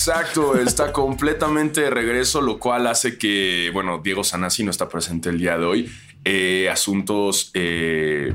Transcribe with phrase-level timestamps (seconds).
[0.00, 0.58] exacto.
[0.58, 5.38] Está completamente de regreso, lo cual hace que, bueno, Diego Sanasi no está presente el
[5.38, 5.92] día de hoy.
[6.24, 7.50] Eh, asuntos.
[7.54, 8.34] Eh,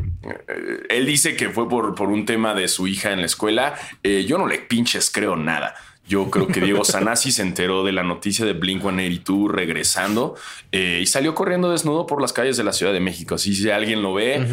[0.90, 3.76] él dice que fue por, por, un tema de su hija en la escuela.
[4.04, 5.76] Eh, yo no le pinches creo nada.
[6.08, 10.36] Yo creo que Diego Sanasi se enteró de la noticia de Blink 182 regresando
[10.72, 13.34] y salió corriendo desnudo por las calles de la Ciudad de México.
[13.34, 14.46] Así si alguien lo ve,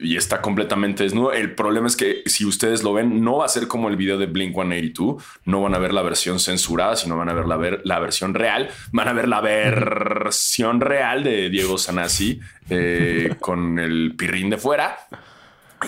[0.00, 1.32] y está completamente desnudo.
[1.32, 4.18] El problema es que si ustedes lo ven, no va a ser como el video
[4.18, 5.22] de Blink 182.
[5.44, 8.34] No van a ver la versión censurada, sino van a ver la, ver, la versión
[8.34, 8.70] real.
[8.92, 14.98] Van a ver la versión real de Diego Sanasi eh, con el pirrín de fuera.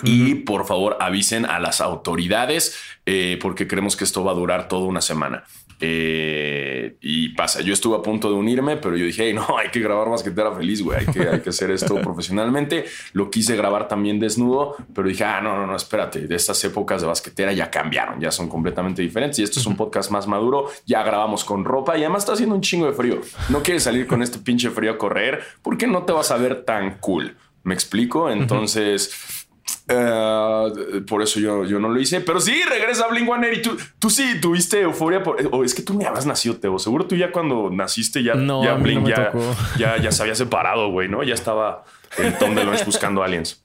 [0.03, 4.67] Y por favor avisen a las autoridades eh, porque creemos que esto va a durar
[4.67, 5.45] toda una semana.
[5.79, 9.79] Eh, y pasa, yo estuve a punto de unirme, pero yo dije, no, hay que
[9.79, 12.85] grabar Basquetera Feliz, güey, hay que, hay que hacer esto profesionalmente.
[13.13, 17.01] Lo quise grabar también desnudo, pero dije, ah, no, no, no, espérate, de estas épocas
[17.01, 20.69] de basquetera ya cambiaron, ya son completamente diferentes y esto es un podcast más maduro,
[20.85, 23.21] ya grabamos con ropa y además está haciendo un chingo de frío.
[23.49, 26.63] No quieres salir con este pinche frío a correr porque no te vas a ver
[26.63, 27.35] tan cool.
[27.63, 28.29] ¿Me explico?
[28.29, 29.44] Entonces...
[29.87, 33.77] Eh, por eso yo, yo no lo hice, pero sí, regresa Blink One y tú,
[33.99, 35.21] tú sí tuviste euforia.
[35.21, 36.79] Por, o es que tú ni habías nacido, Teo.
[36.79, 39.31] Seguro tú ya cuando naciste ya, ya Blink ya,
[39.77, 41.23] ya, ya, se había separado, güey, ¿no?
[41.23, 41.83] Ya estaba
[42.17, 43.63] el Tom DeLonge buscando aliens.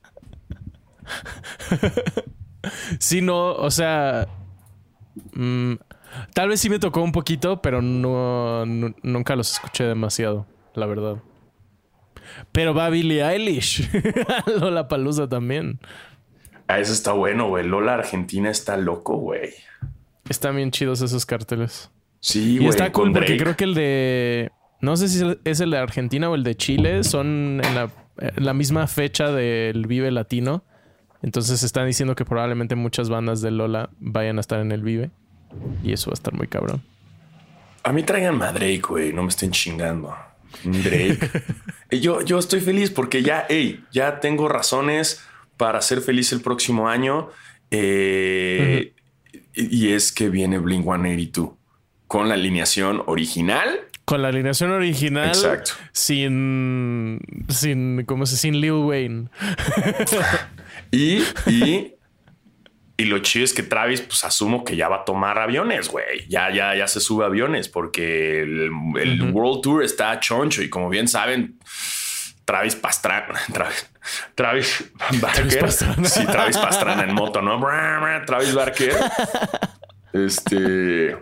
[2.99, 4.29] sí, no, o sea,
[5.33, 5.75] mm,
[6.35, 11.17] tal vez sí me tocó un poquito, pero no, nunca los escuché demasiado, la verdad.
[12.53, 13.89] Pero va Billie Eilish.
[14.61, 15.81] Lola Palusa también.
[16.71, 17.67] Ah, eso está bueno, güey.
[17.67, 19.51] Lola Argentina está loco, güey.
[20.29, 21.91] Están bien chidos esos carteles.
[22.21, 22.67] Sí, güey.
[22.67, 24.53] Y está cool porque creo que el de.
[24.81, 27.03] No sé si es el de Argentina o el de Chile.
[27.03, 27.91] Son en
[28.37, 30.63] la, misma fecha del Vive Latino.
[31.23, 35.11] Entonces están diciendo que probablemente muchas bandas de Lola vayan a estar en el Vive.
[35.83, 36.83] Y eso va a estar muy cabrón.
[37.83, 39.13] A mí traigan Madre, güey.
[39.13, 40.15] No me estén chingando.
[40.65, 41.31] Drake.
[41.91, 45.23] yo, yo estoy feliz porque ya, hey, ya tengo razones
[45.57, 47.29] para ser feliz el próximo año.
[47.71, 48.95] Eh,
[49.55, 51.51] y es que viene Blink 182
[52.07, 53.83] con la alineación original.
[54.05, 55.29] Con la alineación original.
[55.29, 55.73] Exacto.
[55.93, 59.29] Sin, sin, ¿cómo se Sin Lil Wayne.
[60.91, 61.95] y, y,
[63.01, 66.29] y lo chido es que Travis, pues asumo que ya va a tomar aviones, güey.
[66.29, 68.71] Ya, ya, ya se sube aviones porque el,
[69.33, 71.59] World Tour está choncho y como bien saben,
[72.45, 73.89] Travis Pastrana, Travis,
[74.35, 74.85] Travis
[75.19, 75.73] Barker.
[75.73, 77.59] Sí, Travis Pastrana en moto, ¿no?
[78.27, 78.95] Travis Barker.
[80.13, 81.17] Este.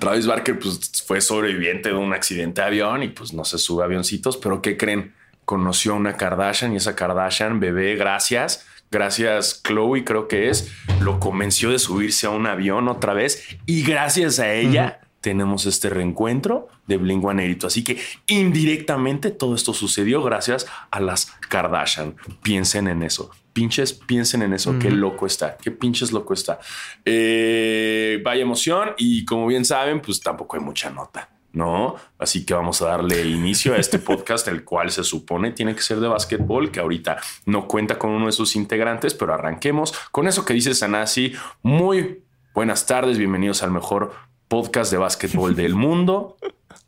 [0.00, 3.84] Travis Barker, pues fue sobreviviente de un accidente de avión y pues no se sube
[3.84, 5.14] avioncitos, pero ¿qué creen?
[5.44, 8.66] Conoció a una Kardashian y esa Kardashian, bebé, gracias.
[8.90, 13.82] Gracias, Chloe, creo que es, lo convenció de subirse a un avión otra vez y
[13.82, 17.24] gracias a ella tenemos este reencuentro de Blink
[17.64, 22.14] Así que indirectamente todo esto sucedió gracias a las Kardashian.
[22.42, 23.30] Piensen en eso.
[23.54, 24.78] Pinches, piensen en eso.
[24.78, 25.56] Qué loco está.
[25.56, 26.60] Qué pinches loco está.
[27.06, 28.90] Eh, vaya emoción.
[28.98, 31.30] Y como bien saben, pues tampoco hay mucha nota.
[31.54, 31.96] ¿No?
[32.18, 35.82] Así que vamos a darle inicio a este podcast, el cual se supone tiene que
[35.82, 37.16] ser de básquetbol, que ahorita
[37.46, 41.32] no cuenta con uno de sus integrantes, pero arranquemos con eso que dice Sanasi.
[41.62, 42.22] Muy
[42.54, 44.12] buenas tardes, bienvenidos al mejor
[44.48, 46.36] podcast de básquetbol del mundo.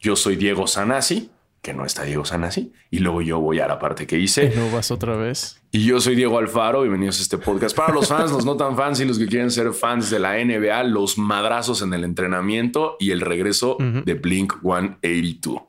[0.00, 1.30] Yo soy Diego Sanasi,
[1.66, 4.52] que no está Diego Sanasi, y luego yo voy a la parte que hice.
[4.54, 5.60] No vas otra vez.
[5.72, 7.76] Y yo soy Diego Alfaro, bienvenidos a este podcast.
[7.76, 10.34] Para los fans, los no tan fans y los que quieren ser fans de la
[10.34, 15.62] NBA, los madrazos en el entrenamiento y el regreso de Blink 182.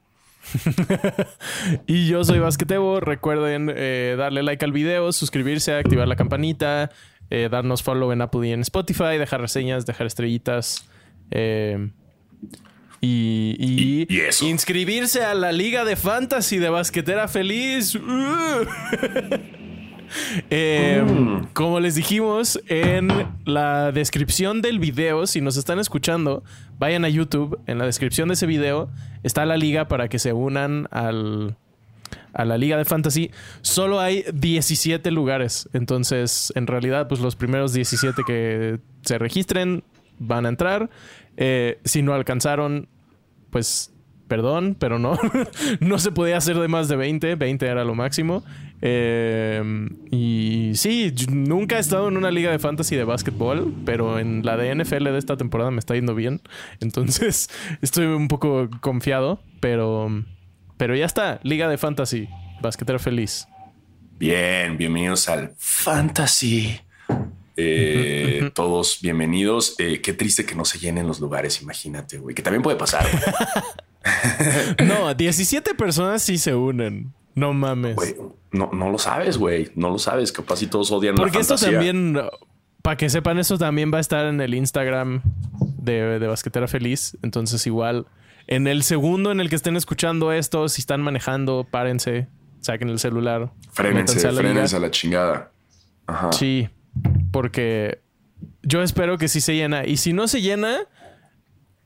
[1.88, 3.00] y yo soy Basquetebo.
[3.00, 6.92] Recuerden eh, darle like al video, suscribirse, activar la campanita,
[7.32, 10.88] eh, darnos follow en Apple y en Spotify, dejar reseñas, dejar estrellitas.
[11.32, 11.90] Eh,
[13.02, 14.08] y,
[14.42, 17.98] inscribirse a la Liga de Fantasy de Basquetera Feliz.
[20.50, 21.48] Eh, mm.
[21.52, 23.10] Como les dijimos en
[23.44, 26.46] la descripción del video, si nos están escuchando,
[26.80, 27.60] vayan a YouTube.
[27.68, 28.90] En la descripción de ese video
[29.24, 31.58] está la liga para que se unan al,
[32.34, 33.32] a la Liga de Fantasy.
[33.62, 35.70] Solo hay 17 lugares.
[35.74, 39.84] Entonces, en realidad, pues los primeros 17 que se registren
[40.20, 40.90] van a entrar.
[41.38, 42.90] Eh, si no alcanzaron,
[43.50, 43.94] pues
[44.28, 45.18] perdón, pero no.
[45.80, 47.36] no se podía hacer de más de 20.
[47.36, 48.44] 20 era lo máximo.
[48.82, 54.46] Eh, y sí, nunca he estado en una liga de fantasy de básquetbol, pero en
[54.46, 56.42] la de NFL de esta temporada me está yendo bien.
[56.80, 57.50] Entonces
[57.82, 60.24] estoy un poco confiado, pero,
[60.78, 61.40] pero ya está.
[61.44, 62.28] Liga de fantasy,
[62.62, 63.48] basquetero feliz.
[64.20, 66.80] Bien, bienvenidos al Fantasy
[67.60, 69.76] Eh, todos bienvenidos.
[69.80, 73.08] Eh, qué triste que no se llenen los lugares, imagínate, güey, que también puede pasar.
[74.86, 77.14] no, 17 personas sí se unen.
[77.34, 77.98] No mames.
[78.52, 79.72] no, no lo sabes, güey.
[79.76, 80.32] No lo sabes.
[80.32, 82.20] Capaz si todos odian Porque esto también,
[82.84, 85.22] para que sepan, esto también va a estar en el Instagram
[85.80, 87.18] de, de Basquetera Feliz.
[87.24, 88.06] Entonces, igual,
[88.46, 92.28] en el segundo en el que estén escuchando esto, si están manejando, párense,
[92.62, 93.52] saquen el celular.
[93.72, 95.52] Frénense, frénense a la chingada.
[96.08, 96.32] Ajá.
[96.32, 96.70] Sí,
[97.38, 98.00] porque
[98.64, 99.86] yo espero que sí se llena.
[99.86, 100.88] Y si no se llena...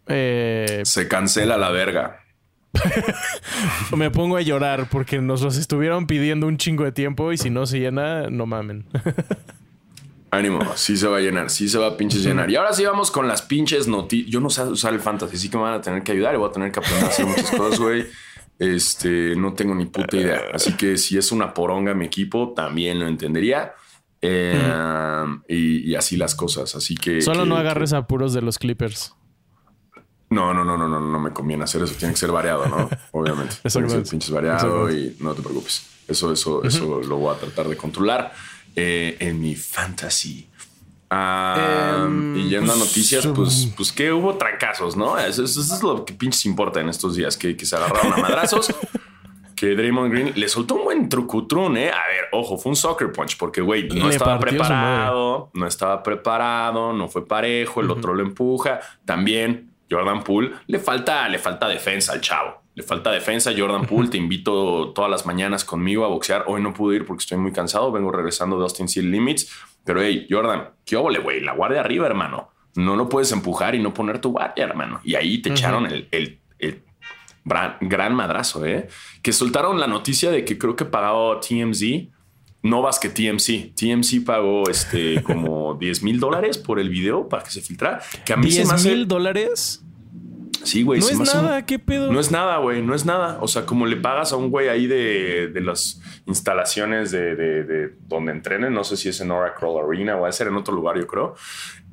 [0.08, 2.24] Eh, se cancela la verga.
[3.98, 7.50] Me pongo a llorar porque nos los estuvieron pidiendo un chingo de tiempo y si
[7.50, 8.86] no se llena, no mamen.
[10.32, 12.50] Ánimo, sí se va a llenar, sí se va a pinches llenar.
[12.50, 14.32] Y ahora sí vamos con las pinches noticias.
[14.32, 16.38] Yo no sé usar el fantasy, así que me van a tener que ayudar y
[16.38, 18.06] voy a tener que aprender a hacer muchas cosas, güey.
[18.58, 20.44] Este, no tengo ni puta idea.
[20.54, 23.74] Así que si es una poronga mi equipo, también lo entendería.
[24.22, 26.76] Eh, y, así las cosas.
[26.76, 27.22] Así que.
[27.22, 29.16] Solo no agarres apuros de los Clippers.
[30.30, 31.94] No, no, no, no, no, no me conviene hacer eso.
[31.96, 32.90] Tiene que ser variado, ¿no?
[33.12, 33.56] Obviamente.
[33.70, 35.88] Tiene que ser pinches variado y no te preocupes.
[36.08, 38.34] Eso, eso, eso lo voy a tratar de controlar
[38.76, 40.48] eh, en mi fantasy.
[41.10, 45.18] Em, y yendo a noticias, pues, pues que hubo trancazos, ¿no?
[45.18, 48.74] Eso, es lo que pinches importa en estos días, que, que se agarraron a madrazos.
[49.62, 51.92] que Draymond Green le soltó un buen trucutrún, ¿eh?
[51.92, 56.94] A ver, ojo, fue un soccer punch porque, güey, no estaba preparado, no estaba preparado,
[56.94, 58.80] no fue parejo, el otro lo empuja.
[59.06, 62.60] También Jordan Poole le falta, le falta defensa al chavo.
[62.74, 63.52] Le falta defensa.
[63.56, 66.46] Jordan Poole, te invito todas las mañanas conmigo a boxear.
[66.48, 67.92] Hoy no pude ir porque estoy muy cansado.
[67.92, 69.48] Vengo regresando de Austin Seal Limits.
[69.86, 71.40] Pero hey, Jordan, qué óvole, güey.
[71.40, 72.50] La guardia arriba, hermano.
[72.74, 75.02] No lo puedes empujar y no poner tu guardia, hermano.
[75.04, 76.40] Y ahí te echaron el, el
[77.44, 78.88] gran, madrazo, ¿eh?
[79.22, 82.10] Que soltaron la noticia de que creo que pagaba TMZ,
[82.64, 83.74] no más que TMC.
[83.76, 88.02] TMC pagó este como 10 mil dólares por el video para que se filtrara.
[88.26, 89.84] Que a mí ¿10 mil dólares?
[90.64, 91.00] Sí, güey.
[91.00, 92.12] No es nada, ¿qué pedo?
[92.12, 93.40] No es nada, güey, no es nada.
[93.42, 98.32] O sea, como le pagas a un güey ahí de, de las instalaciones de, donde
[98.32, 100.98] entrenen, no sé si es en Oracle Arena o va a ser en otro lugar,
[101.00, 101.36] yo creo.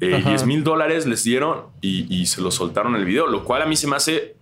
[0.01, 3.63] Eh, 10 mil dólares les dieron y, y, se lo soltaron el video, lo cual
[3.63, 4.37] a mí se me hace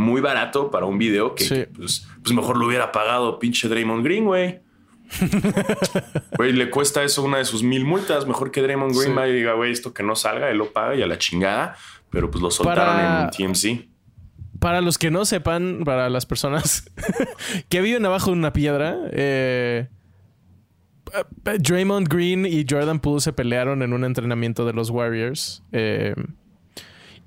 [0.00, 4.24] muy barato para un video que, pues, pues, mejor lo hubiera pagado pinche Draymond Green,
[4.24, 4.60] güey.
[6.36, 8.26] Güey, le cuesta eso una de sus mil multas.
[8.26, 10.94] Mejor que Draymond Green vaya y diga, güey, esto que no salga, él lo paga
[10.94, 11.76] y a la chingada.
[12.10, 13.88] Pero pues lo soltaron en TMC.
[14.58, 16.90] Para los que no sepan, para las personas
[17.68, 19.88] que viven abajo de una piedra, eh,
[21.58, 25.62] Draymond Green y Jordan Poole se pelearon en un entrenamiento de los Warriors.
[25.72, 26.14] Eh,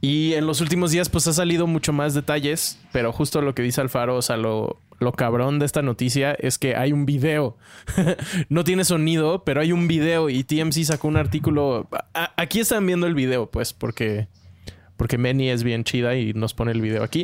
[0.04, 3.62] y en los últimos días, pues ha salido mucho más detalles, pero justo lo que
[3.62, 7.56] dice Alfaro, o sea, lo, lo cabrón de esta noticia es que hay un video.
[8.50, 11.88] no tiene sonido, pero hay un video y TMC sacó un artículo.
[12.36, 14.28] aquí están viendo el video, pues, porque,
[14.98, 17.24] porque Manny es bien chida y nos pone el video aquí.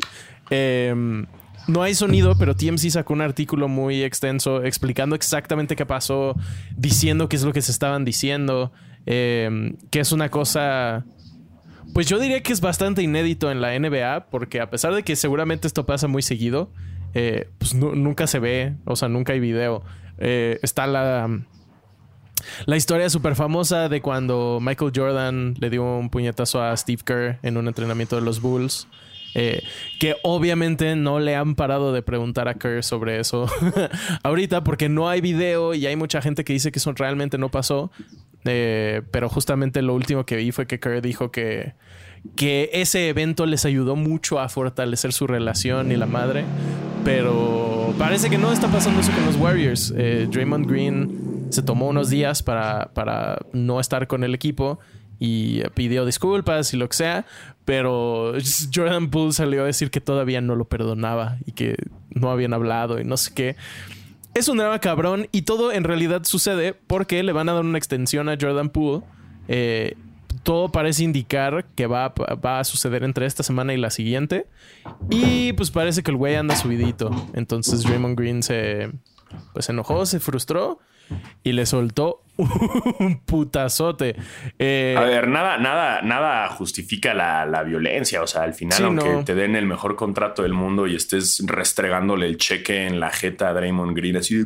[0.49, 1.25] Em,
[1.67, 6.33] no hay sonido, pero TMC sacó un artículo muy extenso explicando exactamente qué pasó,
[6.77, 8.71] diciendo qué es lo que se estaban diciendo,
[9.05, 11.03] em, que es una cosa
[11.94, 15.15] pues yo diría que es bastante inédito en la NBA, porque a pesar de que
[15.15, 16.72] seguramente esto pasa muy seguido,
[17.13, 19.84] eh, pues nunca se ve, o sea, nunca hay video.
[20.17, 21.29] Eh, está la,
[22.65, 27.39] la historia súper famosa de cuando Michael Jordan le dio un puñetazo a Steve Kerr
[27.41, 28.88] en un entrenamiento de los Bulls.
[29.36, 29.62] Eh,
[30.00, 33.46] que obviamente no le han parado de preguntar a Kerr sobre eso
[34.24, 37.50] ahorita porque no hay video y hay mucha gente que dice que eso realmente no
[37.50, 37.91] pasó.
[38.46, 41.74] Eh, pero justamente lo último que vi fue que Kerr dijo que,
[42.36, 46.46] que ese evento les ayudó mucho a fortalecer su relación y la madre.
[47.03, 49.93] Pero parece que no está pasando eso con los Warriors.
[49.98, 54.79] Eh, Draymond Green se tomó unos días para, para no estar con el equipo
[55.19, 57.25] y pidió disculpas y lo que sea,
[57.65, 58.34] pero
[58.74, 61.75] Jordan Poole salió a decir que todavía no lo perdonaba y que
[62.10, 63.55] no habían hablado y no sé qué.
[64.33, 67.77] Es un drama cabrón y todo en realidad sucede porque le van a dar una
[67.77, 69.03] extensión a Jordan Poole.
[69.48, 69.95] Eh,
[70.43, 74.48] todo parece indicar que va, a suceder entre esta semana y la siguiente.
[75.09, 77.09] Y pues parece que el güey anda subidito.
[77.33, 78.91] Entonces Draymond Green se,
[79.53, 80.79] pues, enojó, se frustró
[81.44, 82.22] y le soltó
[83.00, 84.16] un putazote.
[84.58, 88.22] Eh, a ver, nada, nada, nada justifica la, violencia.
[88.22, 92.28] O sea, al final, aunque te den el mejor contrato del mundo y estés restregándole
[92.28, 94.46] el cheque en la jeta a Draymond Green, así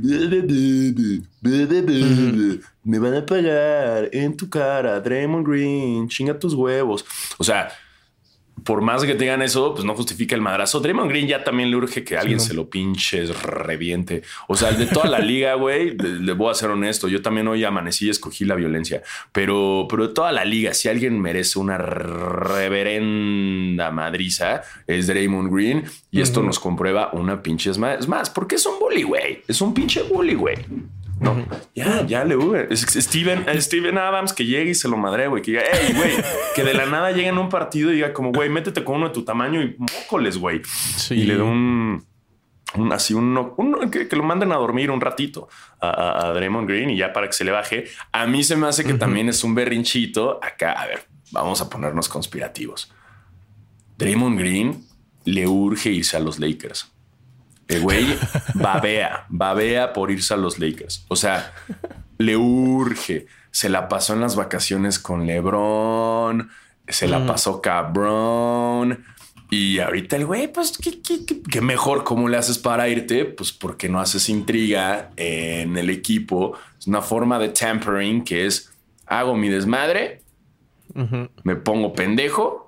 [2.83, 7.05] me van a pagar en tu cara, Draymond Green, chinga tus huevos.
[7.37, 7.69] O sea,
[8.63, 10.79] por más que tengan eso, pues no justifica el madrazo.
[10.79, 14.23] Draymond Green ya también le urge que alguien se lo pinche, reviente.
[14.47, 17.07] O sea, de toda la liga, güey, le voy a ser honesto.
[17.07, 19.01] Yo también hoy amanecí y escogí la violencia,
[19.31, 22.71] pero, pero de toda la liga, si alguien merece una reverenda
[23.91, 25.83] madriza, es Draymond Green.
[26.11, 27.99] Y esto nos comprueba una pinche es más.
[27.99, 29.43] Es más, porque es un bully, güey.
[29.47, 30.55] Es un pinche bully, güey.
[31.23, 32.55] No, ya, ya le hubo.
[32.55, 35.41] Es Steven, Steven Adams que llegue y se lo madre, güey.
[35.41, 36.11] Que diga, hey, güey,
[36.55, 39.07] que de la nada llegue en un partido y diga, como, güey, métete con uno
[39.07, 40.61] de tu tamaño y mócoles, güey.
[41.11, 42.05] Y le da un,
[42.91, 45.47] así, un, que, lo manden a dormir un ratito
[45.79, 47.85] a, a, Draymond Green y ya para que se le baje.
[48.11, 50.39] A mí se me hace que también es un berrinchito.
[50.43, 52.93] Acá, a ver, vamos a ponernos conspirativos.
[53.97, 54.85] Draymond Green
[55.23, 56.92] le urge irse a los Lakers.
[57.73, 58.17] El güey
[58.53, 61.05] babea, babea por irse a los Lakers.
[61.07, 61.53] O sea,
[62.17, 63.27] le urge.
[63.51, 66.49] Se la pasó en las vacaciones con LeBron,
[66.87, 67.27] se la mm.
[67.27, 69.05] pasó cabrón.
[69.51, 73.25] Y ahorita el güey, pues, ¿qué, mejor cómo le haces para irte?
[73.25, 76.57] Pues porque no haces intriga en el equipo.
[76.79, 78.71] Es una forma de tampering que es,
[79.05, 80.23] hago mi desmadre,
[81.43, 82.62] me pongo pendejo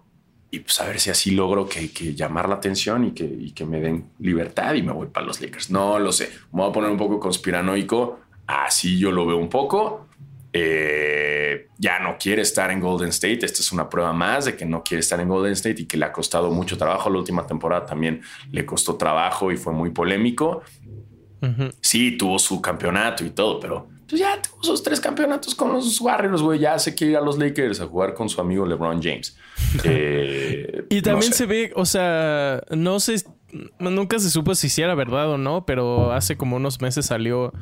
[0.55, 3.81] y pues a ver si así logro que, llamar la atención y que, que, me
[3.81, 5.69] den libertad y me voy para los Lakers.
[5.69, 6.29] No lo sé.
[6.53, 8.19] Me voy a poner un poco conspiranoico.
[8.47, 10.07] Así yo lo veo un poco.
[10.53, 13.45] Eh, ya no quiere estar en Golden State.
[13.45, 15.97] Esta es una prueba más de que no quiere estar en Golden State y que
[15.97, 17.09] le ha costado mucho trabajo.
[17.09, 18.21] La última temporada también
[18.51, 20.63] le costó trabajo y fue muy polémico.
[21.81, 25.99] Sí, tuvo su campeonato y todo, pero pues ya tuvo sus tres campeonatos con los
[25.99, 26.59] Warriors, güey.
[26.59, 29.37] Ya se quiere ir a los Lakers a jugar con su amigo LeBron James.
[29.83, 33.23] Eh, y también se ve, o sea, no sé,
[33.79, 37.53] nunca se supo si era verdad o no, pero hace como unos meses salió,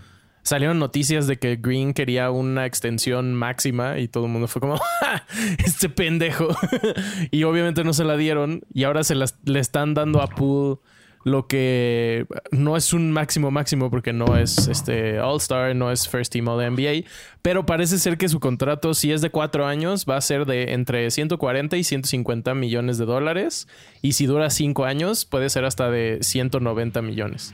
[0.44, 4.80] salieron noticias de que Green quería una extensión máxima y todo el mundo fue como,
[5.66, 6.50] este pendejo.
[7.32, 10.80] y obviamente no se la dieron y ahora se las, le están dando a Poole
[11.24, 16.34] lo que no es un máximo máximo porque no es este All-Star, no es First
[16.34, 17.08] Team All NBA,
[17.42, 20.74] pero parece ser que su contrato, si es de cuatro años, va a ser de
[20.74, 23.68] entre 140 y 150 millones de dólares,
[24.02, 27.54] y si dura cinco años, puede ser hasta de 190 millones.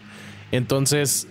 [0.52, 1.28] Entonces,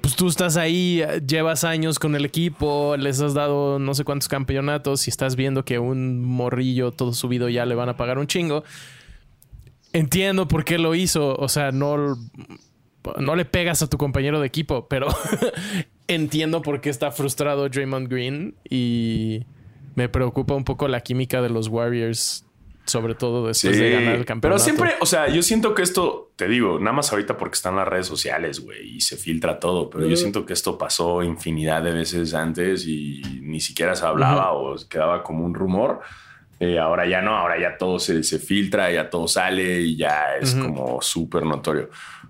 [0.00, 4.28] pues tú estás ahí, llevas años con el equipo, les has dado no sé cuántos
[4.28, 8.26] campeonatos y estás viendo que un morrillo todo subido ya le van a pagar un
[8.26, 8.64] chingo
[9.98, 11.34] entiendo por qué lo hizo.
[11.36, 12.16] O sea, no,
[13.18, 15.08] no le pegas a tu compañero de equipo, pero
[16.08, 19.44] entiendo por qué está frustrado Draymond Green y
[19.94, 22.44] me preocupa un poco la química de los Warriors.
[22.86, 24.40] Sobre todo después de ganar el campeonato.
[24.40, 27.76] Pero siempre, o sea, yo siento que esto, te digo, nada más ahorita porque están
[27.76, 29.90] las redes sociales, güey, y se filtra todo.
[29.90, 34.52] Pero yo siento que esto pasó infinidad de veces antes y ni siquiera se hablaba
[34.52, 36.00] o quedaba como un rumor.
[36.60, 40.36] Eh, ahora ya no, ahora ya todo se, se, filtra, ya todo sale y ya
[40.40, 41.88] es como súper notorio.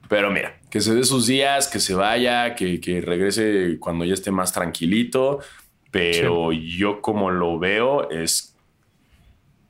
[0.08, 4.14] Pero mira, que se dé sus días, que se vaya, que, que regrese cuando ya
[4.14, 5.40] esté más tranquilito.
[5.90, 8.54] Pero yo como lo veo es,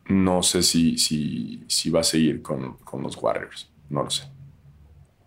[0.09, 3.71] no sé si, si, si va a seguir con, con los Warriors.
[3.89, 4.25] No lo sé.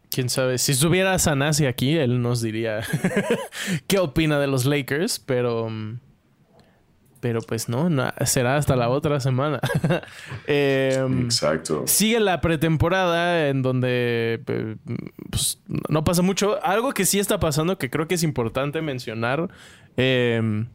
[0.09, 0.57] Quién sabe.
[0.57, 2.81] Si estuviera Sanasi aquí, él nos diría
[3.87, 5.69] qué opina de los Lakers, pero...
[7.21, 7.87] Pero pues no,
[8.25, 9.59] será hasta la otra semana.
[10.47, 11.83] Em, Exacto.
[11.85, 14.41] Sigue la pretemporada en donde
[15.29, 16.61] pues, no pasa mucho.
[16.63, 19.49] Algo que sí está pasando que creo que es importante mencionar.
[19.97, 20.67] Em,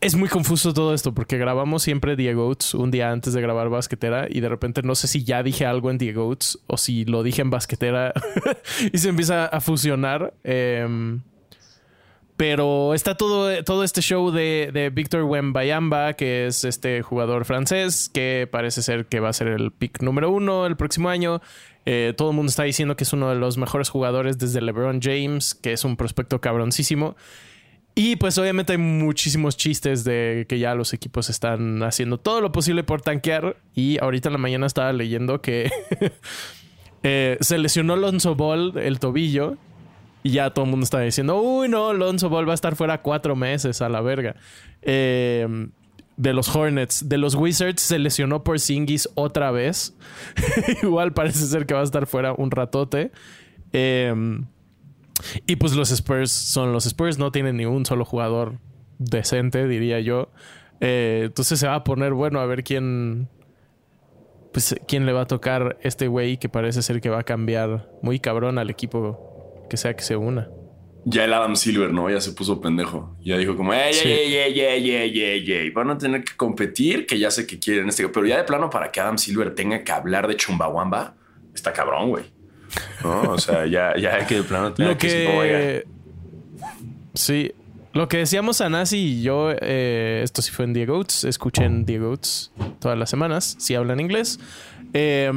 [0.00, 4.26] es muy confuso todo esto porque grabamos siempre Diego un día antes de grabar Basquetera
[4.28, 6.34] y de repente no sé si ya dije algo en Diego
[6.66, 8.14] o si lo dije en Basquetera
[8.92, 10.32] y se empieza a fusionar.
[10.44, 11.20] Eh,
[12.40, 18.08] pero está todo, todo este show de, de Víctor Wembayamba, que es este jugador francés,
[18.08, 21.42] que parece ser que va a ser el pick número uno el próximo año.
[21.84, 25.02] Eh, todo el mundo está diciendo que es uno de los mejores jugadores desde LeBron
[25.02, 27.14] James, que es un prospecto cabroncísimo.
[27.94, 32.52] Y pues obviamente hay muchísimos chistes de que ya los equipos están haciendo todo lo
[32.52, 33.58] posible por tanquear.
[33.74, 35.70] Y ahorita en la mañana estaba leyendo que
[37.02, 39.58] eh, se lesionó Lonzo Ball el tobillo
[40.22, 43.00] y ya todo el mundo está diciendo, uy, no, Alonso Ball va a estar fuera
[43.02, 44.36] cuatro meses a la verga.
[44.82, 45.70] Em,
[46.16, 49.96] de los Hornets, de los Wizards se lesionó por Singis otra vez.
[50.82, 53.12] Igual parece ser que va a estar fuera un ratote.
[53.72, 54.46] Em,
[55.46, 58.58] y pues los Spurs son los Spurs, no tienen ni un solo jugador
[58.98, 60.30] decente, diría yo.
[60.80, 63.28] Eh, entonces se va a poner bueno a ver quién.
[64.52, 67.88] Pues quién le va a tocar este güey que parece ser que va a cambiar
[68.02, 69.29] muy cabrón al equipo
[69.70, 70.50] que sea que se una.
[71.06, 72.10] ya el Adam Silver, ¿no?
[72.10, 73.16] Ya se puso pendejo.
[73.24, 74.06] Ya dijo como, ey, Sí.
[74.06, 77.58] ey, ey, ey, ey, ey, ey, van a tener que competir, que ya sé que
[77.58, 81.14] quieren este, pero ya de plano para que Adam Silver tenga que hablar de Chumbawamba,
[81.54, 82.24] está cabrón, güey.
[83.02, 85.84] No, o sea, ya, ya que de plano tenga Lo que que.
[87.14, 87.52] Sí.
[87.92, 91.84] Lo que decíamos a Nasi y yo, eh, esto sí fue en Diego Oats, escuchen
[91.86, 94.38] Diego Oats todas las semanas, si hablan inglés.
[94.92, 95.28] Eh,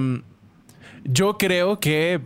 [1.04, 2.20] yo creo que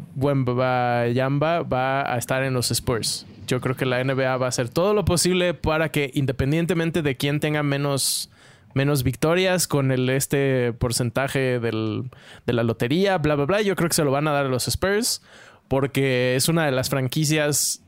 [1.13, 3.25] Yamba va a estar en los Spurs.
[3.48, 7.15] Yo creo que la NBA va a hacer todo lo posible para que, independientemente de
[7.15, 8.29] quién tenga menos,
[8.74, 12.10] menos victorias con el este porcentaje del-
[12.46, 14.50] de la lotería, bla, bla, bla, yo creo que se lo van a dar a
[14.50, 15.22] los Spurs
[15.69, 17.81] porque es una de las franquicias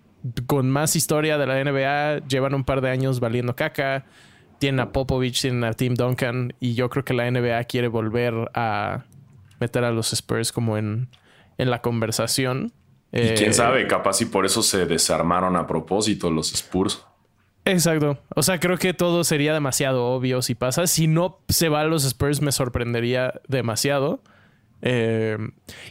[0.48, 2.25] con más historia de la NBA.
[2.27, 4.05] Llevan un par de años valiendo caca.
[4.60, 6.53] Tienen a Popovich, tienen a Tim Duncan.
[6.60, 9.05] Y yo creo que la NBA quiere volver a
[9.60, 11.10] meter a los Spurs como en,
[11.58, 12.72] en la conversación.
[13.12, 17.04] Y Eh, quién sabe, capaz y por eso se desarmaron a propósito los Spurs.
[17.66, 18.18] Exacto.
[18.36, 20.88] O sea, creo que todo sería demasiado obvio si pasa.
[20.88, 24.22] Si no se va a los Spurs, me sorprendería demasiado.
[24.82, 25.38] Eh,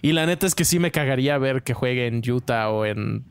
[0.01, 3.27] y la neta es que sí me cagaría ver que juegue en Utah o en,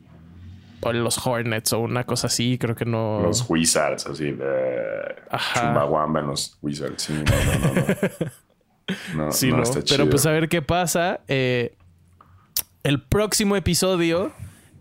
[0.82, 2.56] o en los Hornets o una cosa así.
[2.58, 3.20] Creo que no.
[3.22, 4.34] Los Wizards, así.
[4.40, 5.60] eh, Ajá.
[5.60, 7.02] Chumbawamba en los Wizards.
[7.02, 7.80] Sí, no, no, no.
[7.80, 8.30] No,
[9.14, 9.62] no, Sí, no no.
[9.62, 10.10] está Pero chido.
[10.10, 11.20] pues a ver qué pasa.
[11.28, 11.74] Eh,
[12.82, 14.32] el próximo episodio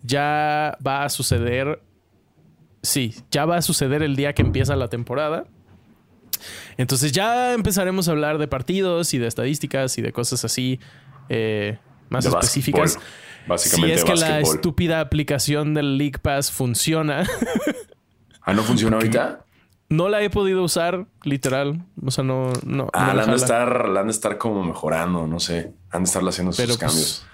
[0.04, 1.82] ya va a suceder.
[2.82, 5.46] Sí, ya va a suceder el día que empieza la temporada.
[6.78, 10.80] Entonces ya empezaremos a hablar de partidos y de estadísticas y de cosas así
[11.30, 12.96] eh, más De específicas.
[12.96, 13.04] básquetbol.
[13.04, 17.26] Si Básicamente es que la estúpida aplicación del League Pass funciona.
[18.42, 19.46] Ah, ¿no funciona ahorita?
[19.89, 21.84] No la he podido usar, literal.
[22.06, 22.51] O sea, no.
[22.65, 25.72] no Ah, no la han, de estar, la han de estar como mejorando, no sé.
[25.91, 27.25] Han de estarle haciendo sus pues, cambios.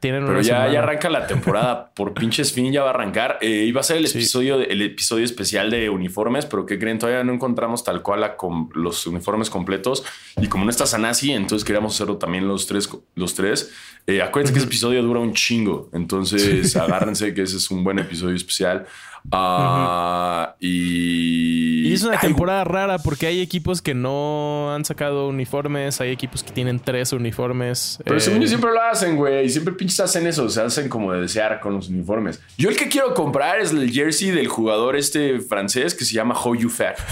[0.00, 1.90] Tienen Pero ya, arranca la temporada.
[1.96, 3.38] Por pinches fin ya va a arrancar.
[3.40, 4.18] Eh, iba a ser el Sí.
[4.18, 6.98] episodio, el episodio especial de uniformes, pero ¿qué creen?
[6.98, 10.04] Todavía no encontramos tal cual la com- los uniformes completos.
[10.36, 12.86] Y como no está Sanasi, entonces queríamos hacerlo también los tres.
[13.14, 13.72] Los tres.
[14.06, 15.88] Eh, acuérdense que ese episodio dura un chingo.
[15.94, 18.84] Entonces agárrense que ese es un buen episodio especial.
[19.30, 21.88] Ah, y...
[21.88, 26.10] Y es una Ay, temporada rara porque hay equipos que no han sacado uniformes, hay
[26.10, 27.98] equipos que tienen tres uniformes.
[28.04, 29.48] Pero eh, según yo siempre lo hacen, güey.
[29.48, 30.48] Siempre pinches hacen eso.
[30.48, 32.40] Se hacen como de desear con los uniformes.
[32.56, 36.34] Yo el que quiero comprar es el jersey del jugador este francés que se llama
[36.38, 36.98] How You Fat.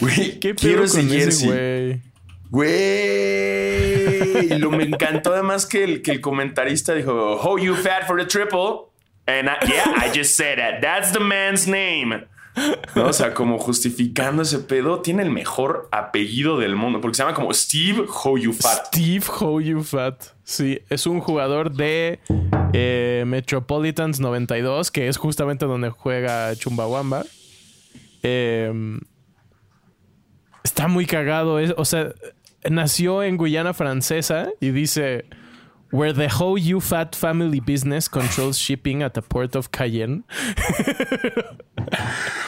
[0.00, 2.11] Güey, ¿Qué quiero ese con ese jersey.
[3.52, 4.48] Güey?
[4.58, 8.26] Lo me encantó además que el, que el comentarista dijo, How You Fat for the
[8.26, 8.88] triple.
[9.26, 10.80] And I- yeah, I just said that.
[10.80, 12.26] That's the man's name.
[12.94, 13.06] ¿No?
[13.06, 17.34] O sea, como justificando ese pedo, tiene el mejor apellido del mundo, porque se llama
[17.34, 18.88] como Steve How You Fat.
[18.88, 20.22] Steve How You Fat.
[20.44, 22.20] Sí, es un jugador de
[22.74, 27.24] eh, Metropolitans 92, que es justamente donde juega Chumbawamba.
[28.22, 28.70] Eh,
[30.62, 31.58] está muy cagado.
[31.58, 32.12] es- o sea,
[32.70, 35.24] nació en Guyana Francesa y dice:
[35.90, 40.24] Where the How You Fat family business controls shipping at the port of Cayenne.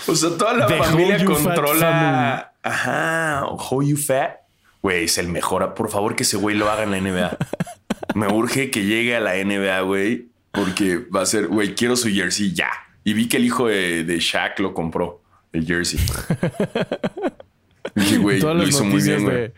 [0.06, 2.52] O sea, toda la The familia controla.
[2.62, 4.40] Ajá, How You Fat.
[4.82, 5.74] Güey, es el mejor.
[5.74, 7.38] Por favor, que ese güey lo haga en la NBA.
[8.14, 12.08] Me urge que llegue a la NBA, güey, porque va a ser, güey, quiero su
[12.08, 12.70] jersey ya.
[13.02, 15.22] Y vi que el hijo de, de Shaq lo compró,
[15.52, 15.98] el jersey.
[17.94, 19.52] Dije, güey, lo hizo muy bien, güey.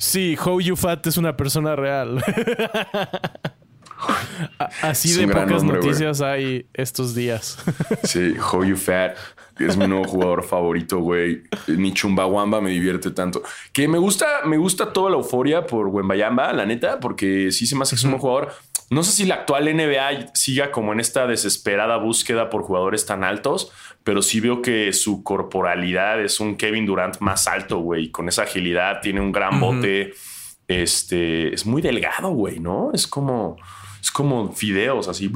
[0.00, 2.24] Sí, How You Fat es una persona real.
[4.80, 7.58] Así de pocas nombre, noticias hay estos días.
[8.04, 9.14] Sí, How You Fat.
[9.58, 11.42] Es mi nuevo jugador favorito, güey.
[11.68, 13.42] Ni Chumbawamba me divierte tanto.
[13.74, 17.76] Que me gusta, me gusta toda la euforia por Wembayamba, la neta, porque sí se
[17.76, 18.54] me hace que es un buen jugador.
[18.90, 23.22] No sé si la actual NBA siga como en esta desesperada búsqueda por jugadores tan
[23.22, 23.70] altos,
[24.02, 28.10] pero sí veo que su corporalidad es un Kevin Durant más alto, güey.
[28.10, 30.12] Con esa agilidad, tiene un gran bote.
[30.66, 32.90] Este es muy delgado, güey, ¿no?
[32.92, 33.56] Es como,
[34.00, 35.30] es como fideos así.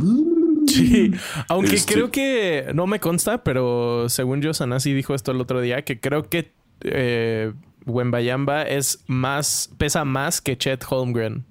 [0.66, 1.12] Sí,
[1.48, 5.60] aunque Este- creo que no me consta, pero según yo, Sanasi dijo esto el otro
[5.60, 7.52] día, que creo que eh,
[7.86, 11.44] Wembayamba es más, pesa más que Chet Holmgren.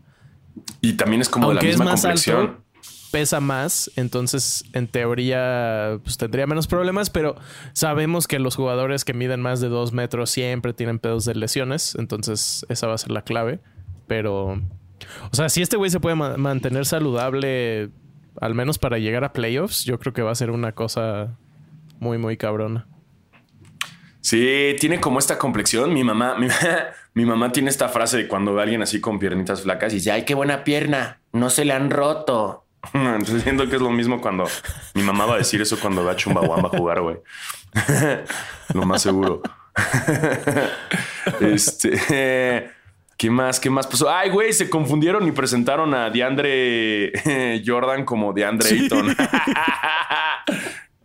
[0.81, 2.39] Y también es como de Aunque la es misma más complexión.
[2.41, 2.63] alto,
[3.11, 7.35] pesa más, entonces en teoría pues, tendría menos problemas, pero
[7.73, 11.95] sabemos que los jugadores que miden más de dos metros siempre tienen pedos de lesiones,
[11.99, 13.59] entonces esa va a ser la clave.
[14.07, 14.53] Pero,
[15.31, 17.89] o sea, si este güey se puede ma- mantener saludable,
[18.41, 21.37] al menos para llegar a playoffs, yo creo que va a ser una cosa
[21.99, 22.87] muy, muy cabrona.
[24.21, 25.93] Sí, tiene como esta complexión.
[25.93, 26.47] Mi mamá, mi,
[27.13, 29.97] mi mamá tiene esta frase de cuando ve a alguien así con piernitas flacas y
[29.97, 32.65] dice, ay, qué buena pierna, no se le han roto.
[33.43, 34.45] Siento que es lo mismo cuando
[34.93, 37.17] mi mamá va a decir eso cuando va a Chumbawamba a jugar, güey.
[38.73, 39.41] lo más seguro.
[41.39, 42.71] este.
[43.15, 43.59] ¿Qué más?
[43.59, 44.09] ¿Qué más pasó?
[44.09, 47.13] Ay, güey, se confundieron y presentaron a DeAndre
[47.65, 49.15] Jordan como DeAndre Ayton.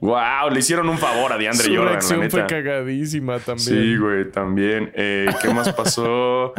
[0.01, 1.95] Wow, le hicieron un favor a DeAndre Su Jordan.
[1.95, 3.69] Reacción la fue cagadísima también.
[3.69, 4.93] Sí, güey, también.
[4.95, 6.55] Eh, ¿Qué más pasó?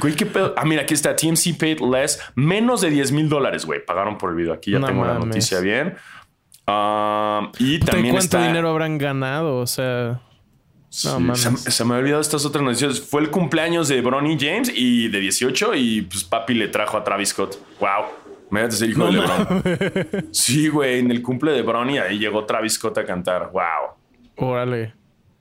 [0.00, 0.54] güey, qué pedo.
[0.56, 1.14] Ah, mira, aquí está.
[1.14, 2.18] TMC paid less.
[2.34, 3.84] Menos de 10 mil dólares, güey.
[3.84, 4.54] Pagaron por el video.
[4.54, 5.96] Aquí ya tengo la noticia bien.
[6.66, 9.58] Um, y también ¿Cuánto dinero habrán ganado?
[9.58, 10.20] O sea.
[11.20, 13.00] No, se, se, me ha olvidado estas otras noticias.
[13.00, 17.04] Fue el cumpleaños de Bronny James y de 18 y pues papi le trajo a
[17.04, 17.58] Travis Scott.
[17.78, 18.27] Wow.
[18.50, 20.28] Imagínate ser hijo de LeBron.
[20.32, 23.50] Sí, güey, en el cumple de Bronny ahí llegó Travis Scott a cantar.
[23.52, 24.48] Wow.
[24.48, 24.94] Órale.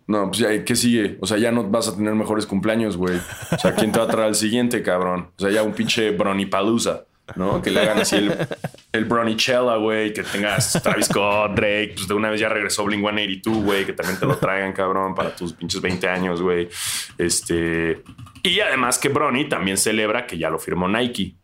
[0.08, 1.18] No, pues ya, ¿qué sigue?
[1.20, 3.18] O sea, ya no vas a tener mejores cumpleaños, güey.
[3.52, 5.32] O sea, ¿quién te va a traer al siguiente, cabrón?
[5.38, 7.62] O sea, ya un pinche Bronny Palusa, ¿no?
[7.62, 8.48] Que le hagan así el,
[8.94, 10.14] el Chella, güey.
[10.14, 11.92] Que tengas Travis Scott, Drake.
[11.96, 13.86] Pues de una vez ya regresó Blink 182, güey.
[13.86, 16.70] Que también te lo traigan, cabrón, para tus pinches 20 años, güey.
[17.18, 18.02] Este.
[18.44, 21.36] Y además que Bronny también celebra que ya lo firmó Nike.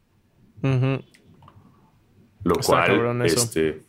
[2.43, 3.81] Lo cual, este,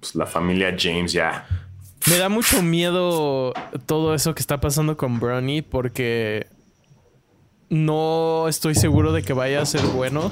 [0.00, 1.46] pues, la familia James ya.
[2.08, 3.52] Me da mucho miedo
[3.86, 6.46] todo eso que está pasando con Bronny porque
[7.70, 10.30] no estoy seguro de que vaya a ser bueno.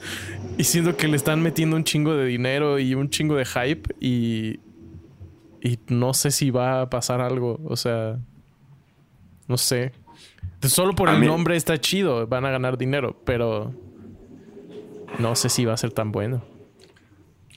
[0.58, 3.94] y siento que le están metiendo un chingo de dinero y un chingo de hype
[3.98, 4.60] y,
[5.62, 7.58] y no sé si va a pasar algo.
[7.64, 8.18] O sea,
[9.48, 9.92] no sé.
[10.62, 13.72] Solo por el nombre está chido, van a ganar dinero, pero
[15.18, 16.42] no sé si va a ser tan bueno.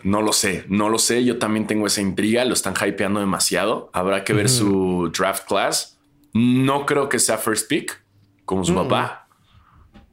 [0.04, 1.24] No lo sé, no lo sé.
[1.26, 2.46] Yo también tengo esa intriga.
[2.46, 3.90] Lo están hypeando demasiado.
[3.94, 6.00] Habrá que ver su draft class.
[6.34, 8.02] No creo que sea first pick
[8.46, 9.28] como su papá.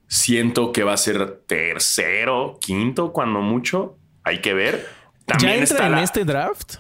[0.08, 3.96] Siento que va a ser tercero, quinto, cuando mucho.
[4.24, 4.88] Hay que ver.
[5.38, 6.74] ¿Ya entra en este draft?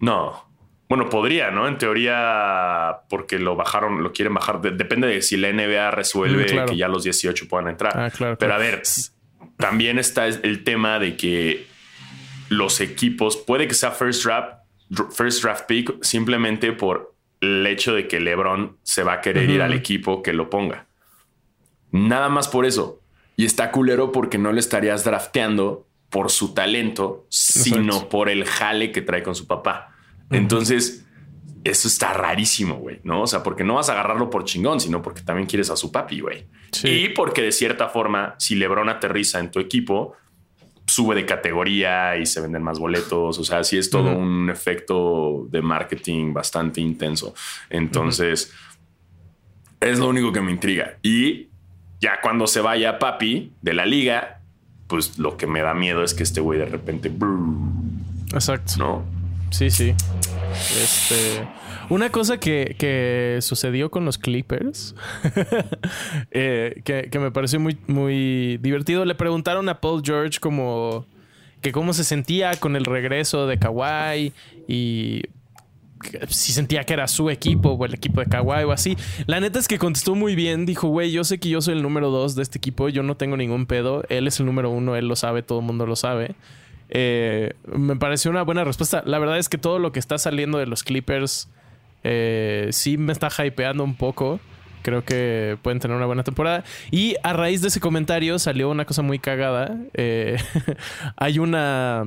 [0.00, 0.50] No.
[0.88, 1.68] Bueno, podría, ¿no?
[1.68, 4.60] En teoría, porque lo bajaron, lo quieren bajar.
[4.60, 7.98] depende de si la NBA resuelve mm, que ya los 18 puedan entrar.
[7.98, 8.82] Ah, claro, Pero a ver,
[9.56, 11.66] también está el tema de que
[12.52, 14.58] los equipos, puede que sea first draft,
[15.10, 19.62] first draft pick simplemente por el hecho de que LeBron se va a querer ir
[19.62, 20.86] al equipo que lo ponga.
[21.90, 23.00] Nada más por eso.
[23.36, 28.92] Y está culero porque no le estarías drafteando por su talento, sino por el jale
[28.92, 29.96] que trae con su papá.
[30.30, 31.06] Entonces,
[31.64, 33.22] eso está rarísimo, güey, ¿no?
[33.22, 35.90] O sea, porque no vas a agarrarlo por chingón, sino porque también quieres a su
[35.90, 36.46] papi, güey.
[36.84, 40.14] Y porque de cierta forma, si LeBron aterriza en tu equipo,
[40.86, 43.38] sube de categoría y se venden más boletos.
[43.38, 47.34] O sea, sí es todo un efecto de marketing bastante intenso.
[47.70, 48.52] Entonces,
[49.80, 50.98] es lo único que me intriga.
[51.02, 51.48] Y
[52.00, 54.40] ya cuando se vaya papi de la liga,
[54.86, 57.10] pues lo que me da miedo es que este güey de repente...
[58.32, 58.74] Exacto.
[58.78, 59.04] ¿No?
[59.50, 59.94] Sí, sí.
[60.82, 61.46] Este...
[61.92, 64.94] Una cosa que, sucedió con los Clippers,
[66.30, 71.04] eh, que, me pareció muy, muy divertido, le preguntaron a Paul George como
[71.60, 74.32] que cómo se sentía con el regreso de Kawhi
[74.66, 75.24] y
[76.28, 78.96] si sentía que era su equipo o el equipo de Kawhi o así.
[79.26, 80.64] La neta es que contestó muy bien.
[80.64, 82.88] Dijo, güey, yo sé que yo soy el número dos de este equipo.
[82.88, 84.02] Yo no tengo ningún pedo.
[84.08, 84.96] Él es el número uno.
[84.96, 85.42] Él lo sabe.
[85.42, 86.36] Todo el mundo lo sabe.
[86.88, 89.02] Eh, me pareció una buena respuesta.
[89.04, 91.50] La verdad es que todo lo que está saliendo de los Clippers
[92.04, 94.40] eh, sí me está hypeando un poco.
[94.82, 96.64] Creo que pueden tener una buena temporada.
[96.90, 99.76] Y a raíz de ese comentario salió una cosa muy cagada.
[99.94, 100.36] Eh,
[101.16, 102.04] hay una,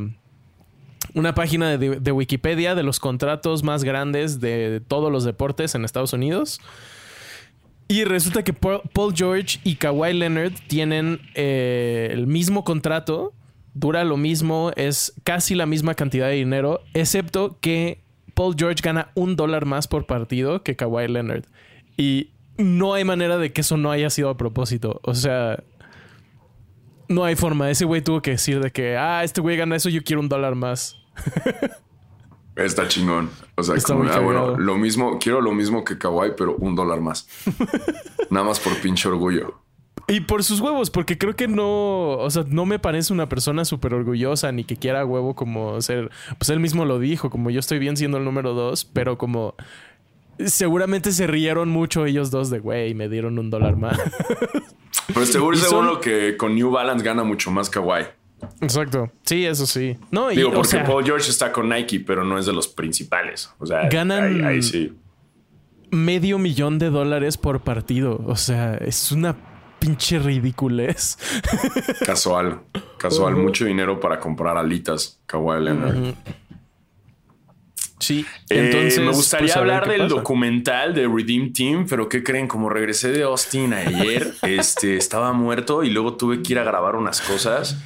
[1.14, 6.14] una página de, Wikipedia de los contratos más grandes de todos los deportes en Estados
[6.14, 6.60] Unidos.
[7.88, 13.32] Y resulta que Paul George y Kawhi Leonard tienen eh, el mismo contrato,
[13.76, 18.05] dura lo mismo, es casi la misma cantidad de dinero, excepto que
[18.36, 21.46] Paul George gana un dólar más por partido que Kawhi Leonard.
[21.98, 25.00] Y no hay manera de que eso no haya sido a propósito.
[25.04, 25.64] O sea,
[27.08, 27.72] no hay forma.
[27.72, 30.30] Ese güey tuvo que decir de que, ah, este güey gana eso, yo quiero un
[30.30, 30.98] dólar más.
[32.56, 33.30] Está chingón.
[33.56, 37.02] O sea, como, ah, bueno, lo mismo, quiero lo mismo que Kawhi, pero un dólar
[37.02, 37.28] más.
[38.30, 39.65] Nada más por pinche orgullo.
[40.08, 43.66] Y por sus huevos, porque creo que no, o sea, no me parece una persona
[43.66, 47.60] súper orgullosa ni que quiera huevo como ser, pues él mismo lo dijo, como yo
[47.60, 49.56] estoy bien siendo el número dos, pero como
[50.38, 54.00] seguramente se rieron mucho ellos dos de, güey, me dieron un dólar más.
[55.14, 58.06] Pues seguro, seguro que con New Balance gana mucho más Kawhi.
[58.62, 59.12] Exacto.
[59.24, 59.98] Sí, eso sí.
[60.10, 63.52] No, Digo, porque Paul George está con Nike, pero no es de los principales.
[63.60, 64.94] O sea, ganan ahí sí.
[65.92, 68.22] medio millón de dólares por partido.
[68.26, 69.36] O sea, es una
[69.80, 71.18] pinche ridiculez.
[72.06, 72.62] Casual,
[72.98, 73.36] casual.
[73.36, 76.14] Mucho dinero para comprar alitas, Kawhi Leonard.
[78.00, 79.00] Sí, Eh, entonces.
[79.00, 80.16] me gustaría pues, hablar del pasa.
[80.16, 82.48] documental de Redeem Team, pero ¿qué creen?
[82.48, 86.96] Como regresé de Austin ayer, este, estaba muerto y luego tuve que ir a grabar
[86.98, 87.78] unas cosas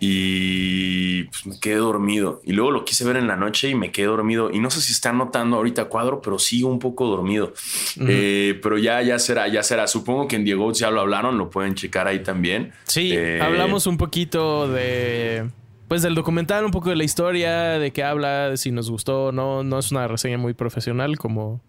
[0.00, 2.40] y pues, me quedé dormido.
[2.44, 4.50] Y luego lo quise ver en la noche y me quedé dormido.
[4.50, 7.52] Y no sé si está notando ahorita cuadro, pero sigo un poco dormido.
[8.00, 9.86] Eh, pero ya, ya será, ya será.
[9.86, 12.72] Supongo que en Diego ya lo hablaron, lo pueden checar ahí también.
[12.84, 15.48] Sí, Eh, hablamos un poquito de.
[15.88, 19.26] Pues del documental, un poco de la historia, de qué habla, de si nos gustó
[19.26, 19.62] o no.
[19.62, 21.60] No es una reseña muy profesional, como.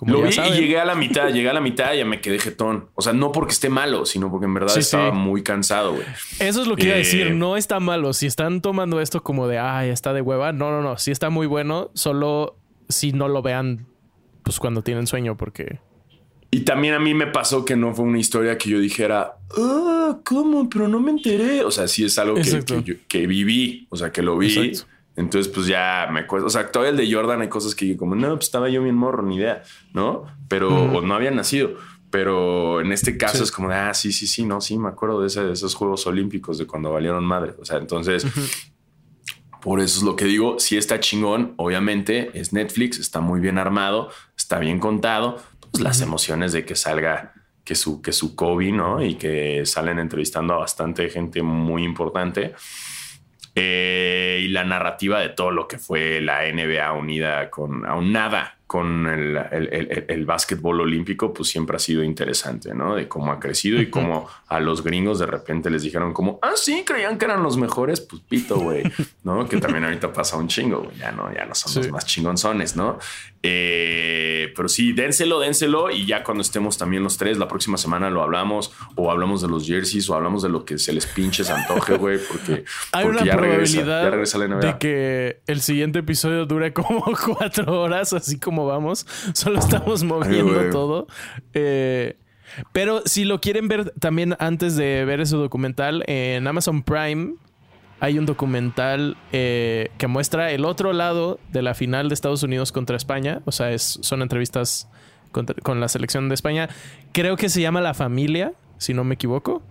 [0.00, 0.54] Como Lo ya vi saben.
[0.54, 2.88] y llegué a la mitad, llegué a la mitad y ya me quedé jetón.
[2.94, 5.16] O sea, no porque esté malo, sino porque en verdad Sí, estaba sí.
[5.18, 6.06] muy cansado, güey.
[6.38, 7.32] Eso es lo que iba a Eh, decir.
[7.34, 8.14] No está malo.
[8.14, 10.52] Si están tomando esto como de, ay, está de hueva.
[10.52, 10.96] No, no, no.
[10.96, 11.90] Sí está muy bueno.
[11.92, 12.56] Solo
[12.88, 13.86] si no lo vean,
[14.42, 15.80] pues cuando tienen sueño, porque.
[16.50, 20.18] Y también a mí me pasó que no fue una historia que yo dijera, ah,
[20.24, 20.68] ¿cómo?
[20.70, 21.62] Pero no me enteré.
[21.62, 22.76] O sea, sí es algo que, Exacto.
[22.82, 24.56] que, yo- que viví, o sea, que lo vi.
[24.58, 24.90] Exacto.
[25.20, 26.46] Entonces, pues ya me cuesta.
[26.46, 28.82] O sea, todavía el de Jordan hay cosas que yo como, no, pues estaba yo
[28.82, 30.24] bien morro, ni idea, ¿no?
[30.48, 31.74] Pero, o no había nacido.
[32.10, 33.44] Pero en este caso Sí.
[33.44, 35.74] es como de, ah, sí, sí, sí, no, sí, me acuerdo de, ese- de esos
[35.76, 37.54] Juegos Olímpicos de cuando valieron madre.
[37.60, 38.26] O sea, entonces,
[39.62, 43.58] por eso es lo que digo, sí está chingón, obviamente, es Netflix, está muy bien
[43.58, 45.36] armado, está bien contado,
[45.70, 49.04] pues las emociones de que salga que su, que su Kobe, ¿no?
[49.04, 52.54] Y que salen entrevistando a bastante gente muy importante.
[53.54, 59.08] Eh, y la narrativa de todo lo que fue la NBA unida con, aunada con
[59.08, 62.94] el, el, el, el básquetbol olímpico, pues siempre ha sido interesante, ¿no?
[62.94, 66.52] De cómo ha crecido y cómo a los gringos de repente les dijeron como, ah,
[66.54, 68.84] sí, creían que eran los mejores, pues pito, güey,
[69.24, 69.48] ¿no?
[69.48, 71.78] Que también ahorita pasa un chingo, ya no, ya no son Sí.
[71.80, 73.00] los más chingonzones, ¿no?
[73.42, 78.10] Eh, pero sí, dénselo, dénselo y ya cuando estemos también los tres, la próxima semana
[78.10, 81.42] lo hablamos o hablamos de los jerseys o hablamos de lo que se les pinche
[81.42, 84.60] se antoje, güey, porque, Hay porque una ya regresa, probabilidad ya regresa la NBA.
[84.60, 87.02] de que el siguiente episodio dure como
[87.38, 89.06] cuatro horas, así como vamos.
[89.32, 91.06] Solo estamos moviendo todo.
[91.54, 92.18] Eh,
[92.72, 97.36] pero si lo quieren ver también antes de ver ese documental, en Amazon Prime
[98.00, 102.72] hay un documental eh, que muestra el otro lado de la final de Estados Unidos
[102.72, 103.42] contra España.
[103.44, 104.88] O sea, son entrevistas
[105.30, 106.68] con la selección de España.
[107.12, 109.62] Creo que se llama La Familia, si no me equivoco.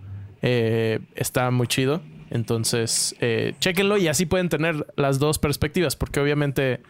[0.42, 2.00] Eh, está muy chido.
[2.30, 6.80] Entonces, eh, chéquenlo y así pueden tener las dos perspectivas, porque obviamente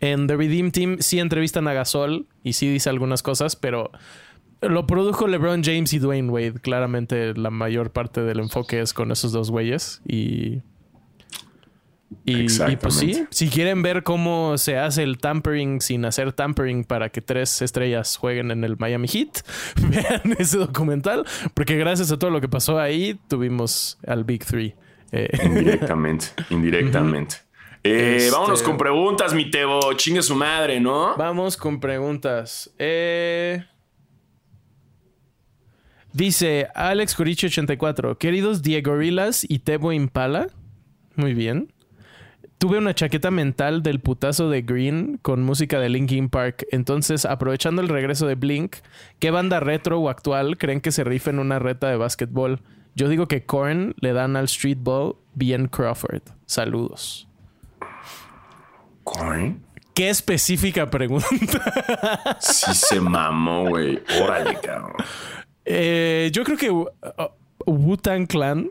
[0.00, 3.92] en The Redeem Team sí entrevistan a Gasol y sí dice algunas cosas, pero
[4.60, 6.54] lo produjo LeBron James y Dwayne Wade.
[6.54, 10.62] Claramente la mayor parte del enfoque es con esos dos güeyes y...
[12.24, 16.84] Y, y pues sí, si quieren ver cómo se hace el tampering sin hacer tampering
[16.84, 19.42] para que tres estrellas jueguen en el Miami Heat,
[19.88, 24.74] vean ese documental, porque gracias a todo lo que pasó ahí tuvimos al Big Three.
[25.12, 27.36] Eh, Indirectamente, indirectamente.
[27.84, 29.80] Eh, Este- Vámonos con preguntas, mi Tebo.
[29.94, 31.16] Chingue su madre, ¿no?
[31.16, 32.70] Vamos con preguntas.
[32.78, 33.64] Eh,
[36.12, 38.18] Dice Alex Corichi 84.
[38.18, 40.48] Queridos Diego Gorillas y Tebo Impala.
[41.14, 41.72] Muy bien.
[42.60, 46.66] Tuve una chaqueta mental del putazo de Green con música de Linkin Park.
[46.70, 48.76] Entonces, aprovechando el regreso de Blink,
[49.18, 52.60] ¿qué banda retro o actual creen que se rife en una reta de básquetbol?
[52.94, 56.20] Yo digo que Korn le dan al Street Ball bien Crawford.
[56.44, 57.26] Saludos.
[59.04, 59.64] Corn.
[59.94, 62.36] Qué específica pregunta.
[62.40, 64.02] Sí se mamó, güey.
[64.22, 64.96] Órale, cabrón.
[65.64, 68.70] Eh, yo creo que uh, uh, Wu-Tang Clan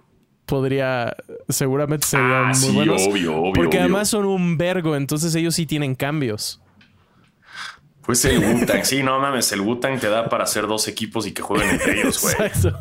[0.49, 1.15] podría,
[1.47, 3.07] seguramente serían Ah, muy sí, buenos.
[3.07, 3.79] obvio, obvio, Porque obvio.
[3.81, 6.61] además son un vergo, entonces ellos sí tienen cambios.
[8.01, 8.83] Pues el Wu-Tang.
[8.85, 9.51] Sí, no mames.
[9.51, 12.33] El Wu-Tang te da para hacer dos equipos y que jueguen entre ellos, güey.
[12.47, 12.79] Exacto.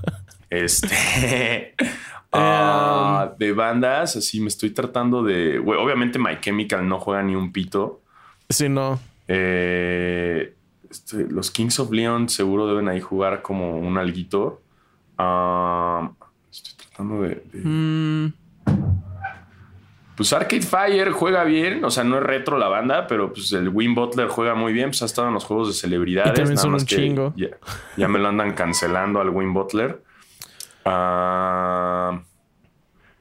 [0.48, 1.74] Este.
[2.32, 5.58] ah, de bandas, así me estoy tratando de.
[5.58, 8.00] güey, obviamente, My Chemical no juega ni un pito.
[8.48, 8.98] Si no.
[9.26, 10.54] Eh,
[10.90, 14.62] este, los Kings of Leon seguro deben ahí jugar como un alguito.
[15.18, 16.08] Estoy
[16.98, 17.42] tratando de.
[17.52, 18.32] de- mm,
[20.16, 23.68] Pues Arcade Fire juega bien, o sea, no es retro la banda, pero pues el
[23.68, 26.32] Win Butler juega muy bien, pues ha estado en los juegos de celebridades.
[26.32, 27.32] Y también nada son más un que chingo.
[27.36, 27.50] Ya,
[27.96, 30.02] ya me lo andan cancelando al Win Butler.
[30.84, 32.20] Ah,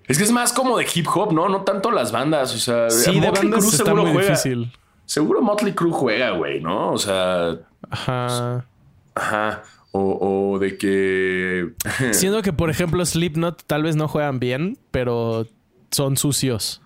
[0.07, 1.47] es que es más como de hip hop, ¿no?
[1.49, 4.29] No tanto las bandas, o sea, sí, de bandas Crue está seguro muy juega.
[4.29, 4.71] difícil.
[5.05, 6.93] Seguro Motley Crue juega, güey, ¿no?
[6.93, 7.57] O sea,
[7.91, 8.65] Ajá.
[9.13, 9.61] ajá.
[9.97, 11.69] O, o de que.
[12.11, 15.47] Siendo que, por ejemplo, Slipknot tal vez no juegan bien, pero
[15.91, 16.81] son sucios.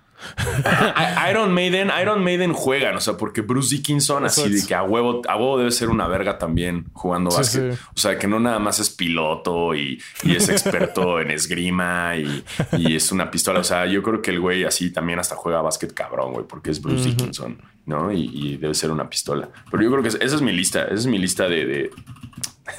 [1.30, 5.22] Iron Maiden, Iron Maiden juegan, o sea, porque Bruce Dickinson así de que a huevo,
[5.28, 7.74] a huevo debe ser una verga también jugando básquet.
[7.94, 12.44] O sea, que no nada más es piloto y, es experto en esgrima y,
[12.94, 13.60] es una pistola.
[13.60, 16.70] O sea, yo creo que el güey así también hasta juega básquet cabrón, güey, porque
[16.70, 18.12] es Bruce Dickinson, ¿no?
[18.12, 19.48] Y, debe ser una pistola.
[19.70, 21.90] Pero yo creo que esa es mi lista, esa es mi lista de, de,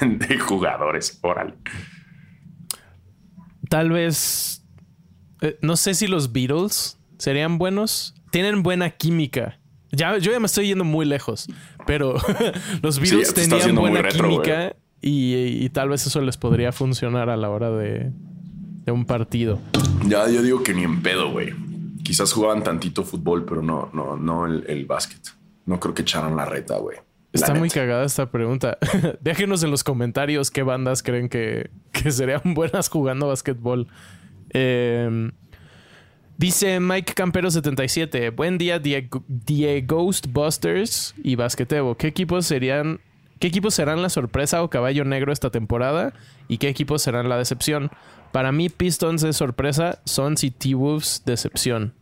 [0.00, 1.18] de jugadores.
[1.22, 1.54] Órale.
[3.68, 4.64] Tal vez,
[5.40, 8.14] eh, no sé si los Beatles serían buenos.
[8.30, 9.58] Tienen buena química.
[9.92, 11.46] Ya, yo ya me estoy yendo muy lejos,
[11.86, 12.14] pero
[12.82, 17.70] los Beatles tenían buena química y, tal vez eso les podría funcionar a la hora
[17.70, 18.10] de,
[18.86, 19.60] un partido.
[20.06, 21.54] Ya, yo digo que ni en pedo, güey.
[22.02, 25.20] Quizás jugaban tantito fútbol, pero no, no, no el, básquet.
[25.66, 26.98] No creo que echaran la reta, güey.
[27.34, 28.78] Está muy cagada esta pregunta.
[29.20, 33.88] Déjenos en los comentarios qué bandas creen que, que serían buenas jugando básquetbol.
[34.50, 35.30] Eh,
[36.36, 41.96] Dice Mike Campero77, buen día The, Ghostbusters y Basquetebo.
[41.96, 42.98] ¿Qué equipos serían,
[43.38, 46.12] qué equipos serán la sorpresa o caballo negro esta temporada?
[46.48, 47.92] ¿Y qué equipos serán la decepción?
[48.32, 51.94] Para mí Pistons es sorpresa, Suns y T-Wolves decepción.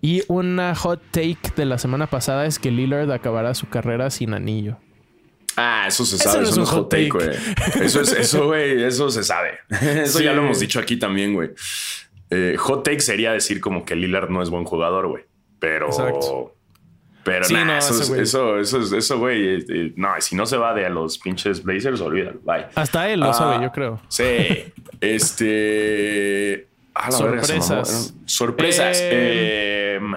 [0.00, 4.34] Y una hot take de la semana pasada es que Lillard acabará su carrera sin
[4.34, 4.78] anillo.
[5.56, 7.30] Ah, eso se sabe, eso, no es hot take, güey.
[7.80, 9.58] Eso es, eso, güey, eso se sabe.
[9.70, 11.50] Eso ya lo hemos dicho aquí también, güey.
[12.28, 15.24] Eh, hot take sería decir como que Lillard no es buen jugador, güey.
[15.58, 16.52] Pero.
[17.24, 19.48] Pero eso, eso, eso, güey.
[19.48, 22.38] Eh, eh, no, si no se va de a los pinches Blazers, olvídalo.
[22.44, 22.66] Bye.
[22.76, 24.00] Hasta él lo sabe, ah, yo creo.
[24.08, 24.72] Sí.
[25.00, 26.68] este.
[27.10, 28.14] Sorpresas.
[28.24, 28.98] sorpresas.
[29.02, 30.14] Em,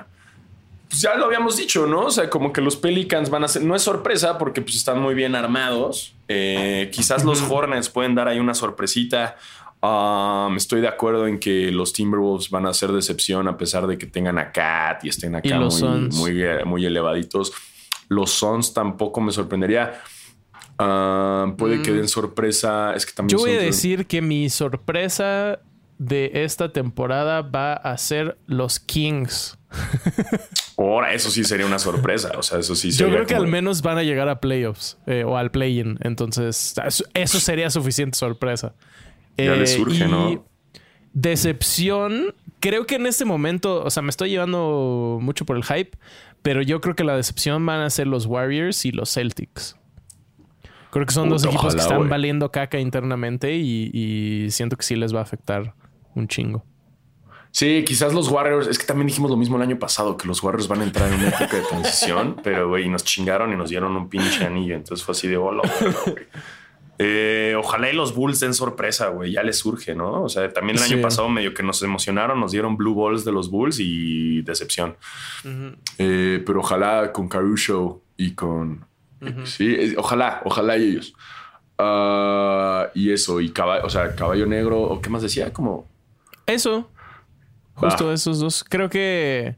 [0.89, 2.05] pues ya lo habíamos dicho, ¿no?
[2.05, 3.63] O sea, como que los Pelicans van a ser.
[3.63, 6.15] No es sorpresa porque pues están muy bien armados.
[6.27, 9.35] quizás los Hornets pueden dar ahí una sorpresita.
[9.81, 13.97] Um, estoy de acuerdo en que los Timberwolves van a ser decepción a pesar de
[13.97, 17.53] que tengan a Cat y estén acá muy, muy, elevaditos.
[18.09, 20.01] Los Suns tampoco me sorprendería.
[20.77, 21.95] Um, puede que mm.
[21.95, 22.93] den sorpresa.
[22.93, 23.37] Es que también.
[23.37, 25.59] Yo voy a decir que mi sorpresa
[25.99, 29.59] de esta temporada va a ser los Kings.
[30.77, 32.31] Ahora, eso sí sería una sorpresa.
[32.37, 35.23] O sea, eso sí Yo creo que al menos van a llegar a playoffs eh,
[35.23, 35.99] o al play-in.
[36.01, 36.73] Entonces,
[37.13, 38.73] eso sería suficiente sorpresa.
[39.37, 40.45] Ya le eh, surge, ¿no?
[41.13, 42.33] Decepción.
[42.59, 45.97] Creo que en este momento, o sea, me estoy llevando mucho por el hype,
[46.41, 49.77] pero yo creo que la decepción van a ser los Warriors y los Celtics.
[50.91, 55.13] Creo que son dos equipos que están valiendo caca internamente y, siento que sí les
[55.13, 55.75] va a afectar
[56.15, 56.65] un chingo.
[57.51, 60.43] Sí, quizás los Warriors, es que también dijimos lo mismo el año pasado, que los
[60.43, 63.69] Warriors van a entrar en una época de transición, pero güey, nos chingaron y nos
[63.69, 64.75] dieron un pinche anillo.
[64.75, 65.63] Entonces fue así de hola,
[66.05, 66.15] güey.
[67.01, 69.31] Eh, ojalá y los Bulls den sorpresa, güey.
[69.31, 70.23] Ya les surge, ¿no?
[70.23, 73.31] O sea, también el año pasado medio que nos emocionaron, nos dieron blue balls de
[73.31, 74.97] los Bulls y decepción.
[75.97, 78.85] Eh, pero ojalá con Caruso y con...
[79.45, 81.13] Sí, ojalá, ojalá y ellos.
[81.77, 85.87] Ah, y eso, y caballo, o sea, caballo negro, o qué más decía, como...
[86.49, 86.89] Eso.
[87.75, 88.63] Justo esos dos.
[88.63, 89.55] Creo que...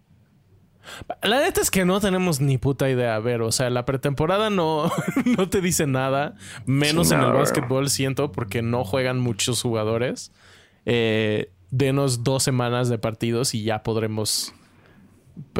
[1.21, 3.15] La neta es que no tenemos ni puta idea.
[3.15, 4.91] A ver, o sea, la pretemporada no,
[5.37, 6.35] no te dice nada.
[6.65, 10.31] Menos en el básquetbol, siento, porque no juegan muchos jugadores.
[10.85, 14.53] Eh, denos dos semanas de partidos y ya podremos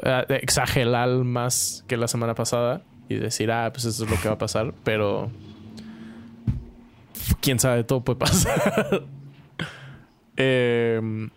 [0.04, 4.28] eh, exagerar más que la semana pasada y decir, ah, pues eso es lo que
[4.28, 4.74] va a pasar.
[4.84, 5.32] Pero
[7.40, 9.06] quién sabe, todo puede pasar.
[10.42, 11.30] eh,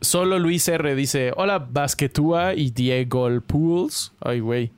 [0.00, 4.12] Solo Luis R dice: Hola, Basquetúa y Diego Pools.
[4.20, 4.72] Ay, güey.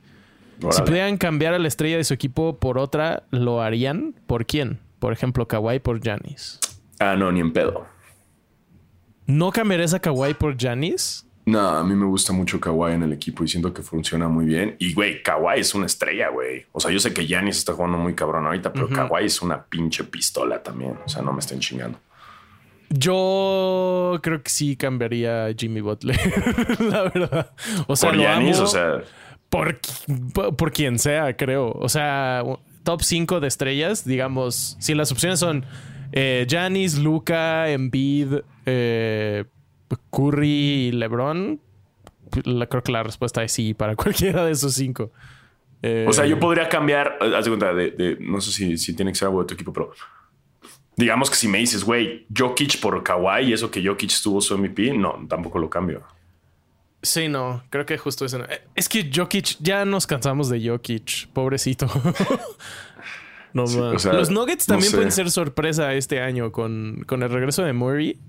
[0.71, 4.13] Si pudieran cambiar a la estrella de su equipo por otra, ¿lo harían?
[4.27, 4.79] ¿Por quién?
[4.99, 6.59] Por ejemplo, Kawhi por Janis.
[6.99, 7.85] Ah, no, ni en pedo.
[9.25, 11.25] ¿No cambiarías a Kawhi por Janis?
[11.45, 14.45] No, a mí me gusta mucho Kawhi en el equipo y siento que funciona muy
[14.45, 14.75] bien.
[14.79, 16.65] Y, güey, Kawhi es una estrella, güey.
[16.73, 19.63] O sea, yo sé que Janis está jugando muy cabrón ahorita, pero Kawhi es una
[19.63, 20.97] pinche pistola también.
[21.05, 21.99] O sea, no me estén chingando.
[22.89, 26.17] Yo creo que sí cambiaría a Jimmy Butler,
[26.79, 27.51] la verdad.
[27.87, 29.03] O sea, por o sea,
[30.57, 31.71] por, quien sea, creo.
[31.71, 32.43] O sea,
[32.83, 35.65] top 5 de estrellas, digamos, si las opciones son
[36.11, 38.33] eh, Giannis, Luca, Embiid,
[38.65, 39.45] eh,
[40.11, 41.59] Curry y LeBron,
[42.31, 45.11] creo que la respuesta es sí para cualquiera de esos cinco.
[46.07, 49.11] o sea, yo eh, podría cambiar, haz de cuenta, de, no sé si, si tiene
[49.11, 49.91] que ser algo de tu equipo, pero
[50.99, 54.57] digamos que si me dices, güey, Jokic por Kawhi y eso que Jokic tuvo su
[54.57, 56.03] MVP, no, tampoco lo cambio.
[57.01, 58.43] Sí, no, creo que justo eso.
[58.43, 61.87] Eh, es que Jokic, ya nos cansamos de Jokic, pobrecito.
[63.53, 68.19] no, Los Nuggets también pueden ser sorpresa este año con, con el regreso de Murray.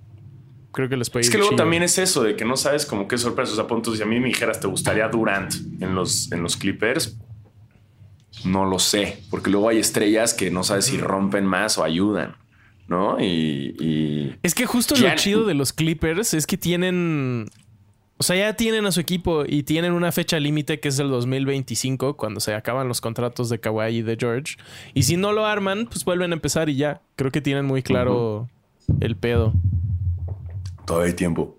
[0.70, 3.08] creo que les puede Es que luego también es eso de que no sabes como
[3.08, 3.52] qué sorpresa.
[3.52, 6.56] O sea, punto, si a mí me dijeras, ¿te gustaría Durant en los, en los
[6.56, 7.18] Clippers?
[8.44, 12.36] No lo sé, porque luego hay estrellas que no sabes si rompen más o ayudan,
[12.90, 13.18] ¿no?
[13.20, 14.36] Y.
[14.42, 17.46] Es que justo lo chido de los Clippers es que tienen.
[18.18, 21.08] O sea, ya tienen a su equipo y tienen una fecha límite que es el
[21.08, 24.56] 2025, cuando se acaban los contratos de Kawhi y de George.
[24.92, 27.00] Y si no lo arman, pues vuelven a empezar y ya.
[27.16, 28.50] Creo que tienen muy claro
[29.00, 29.54] el pedo.
[30.84, 31.56] Todavía hay tiempo.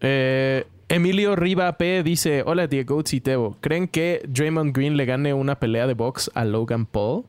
[0.00, 3.56] eh, Emilio Riva P dice: Hola Diego y Tebo.
[3.60, 7.24] ¿Creen que Draymond Green le gane una pelea de box a Logan Paul?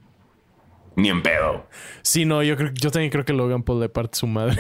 [0.96, 1.66] Ni en pedo.
[2.04, 4.58] Sí, no, yo, creo, yo también creo que Logan Paul le parte su madre.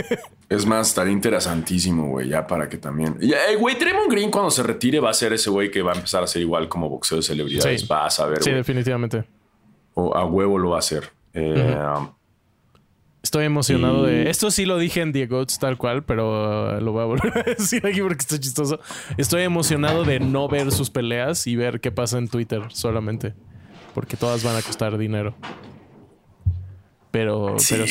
[0.48, 3.18] es más, estaría interesantísimo, güey, ya para que también.
[3.20, 5.96] Eh, güey, Draymond Green cuando se retire va a ser ese güey que va a
[5.96, 7.80] empezar a ser igual como boxeo de celebridades.
[7.80, 7.86] Sí.
[7.86, 8.42] Va a saber.
[8.42, 9.24] Sí, definitivamente.
[9.94, 11.10] O a huevo lo va a hacer.
[11.34, 11.76] Eh,
[13.22, 14.28] Estoy emocionado de.
[14.28, 17.86] Esto sí lo dije en Diego tal cual, pero lo voy a volver a decir
[17.86, 18.80] aquí porque está chistoso.
[19.16, 23.34] Estoy emocionado de no ver sus peleas y ver qué pasa en Twitter solamente.
[23.94, 25.34] Porque todas van a costar dinero.
[27.12, 27.74] Pero sí.
[27.74, 27.86] Pero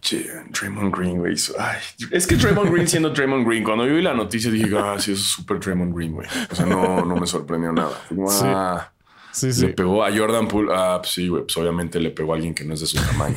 [0.00, 0.26] sí.
[0.50, 1.34] Draymond Green, güey.
[1.34, 5.12] es que Draymond Green siendo Draymond Green, cuando yo vi la noticia dije, ah, sí,
[5.12, 6.26] eso es súper Draymond Green, güey.
[6.50, 8.02] O sea, no, no me sorprendió nada.
[8.42, 8.90] Ah,
[9.30, 9.52] sí.
[9.52, 10.72] Sí, Le pegó a Jordan Poole.
[10.74, 11.42] Ah, pues sí, güey.
[11.42, 13.36] Pues obviamente le pegó a alguien que no es de su tamaño.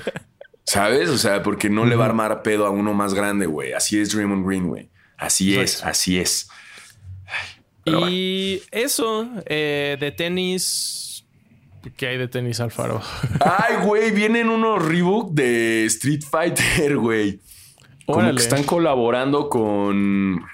[0.64, 1.10] ¿Sabes?
[1.10, 3.74] O sea, porque no le va a armar pedo a uno más grande, güey.
[3.74, 4.88] Así es Draymond Green, güey.
[5.18, 6.48] Así es, así es.
[7.84, 11.11] y eso eh, de tenis.
[11.96, 13.00] ¿Qué hay de tenis, Alfaro?
[13.40, 17.40] Ay, güey, vienen unos Reebok de Street Fighter, güey.
[18.06, 20.44] Como que están colaborando con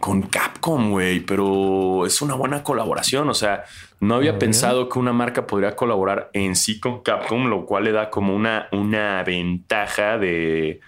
[0.00, 3.28] con Capcom, güey, pero es una buena colaboración.
[3.28, 3.64] O sea,
[4.00, 7.92] no había pensado que una marca podría colaborar en sí con Capcom, lo cual le
[7.92, 10.80] da como una, una ventaja de,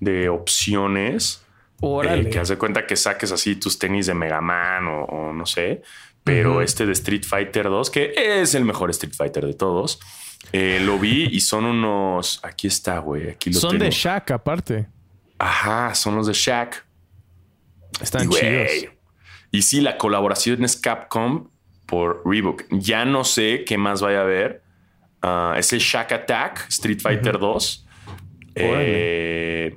[0.00, 1.44] de opciones.
[1.82, 5.82] Eh, que hace cuenta que saques así tus tenis de Mega Man o, no sé.
[6.30, 9.98] Pero este de Street Fighter 2, que es el mejor Street Fighter de todos,
[10.52, 12.40] eh, lo vi y son unos.
[12.42, 13.30] Aquí está, güey.
[13.30, 14.86] Aquí Son de Shaq, aparte.
[15.38, 16.84] Ajá, son los de Shaq.
[18.00, 18.70] Están chidos.
[19.50, 21.48] Y sí, la colaboración es Capcom
[21.86, 22.64] por Reebok.
[22.70, 24.62] Ya no sé qué más vaya a haber.
[25.22, 27.86] Ah, es el Shack Attack Street Fighter 2.
[28.54, 29.76] Eh,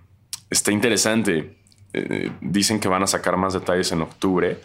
[0.49, 1.58] está interesante.
[1.93, 4.60] Eh, dicen que van a sacar más detalles en octubre.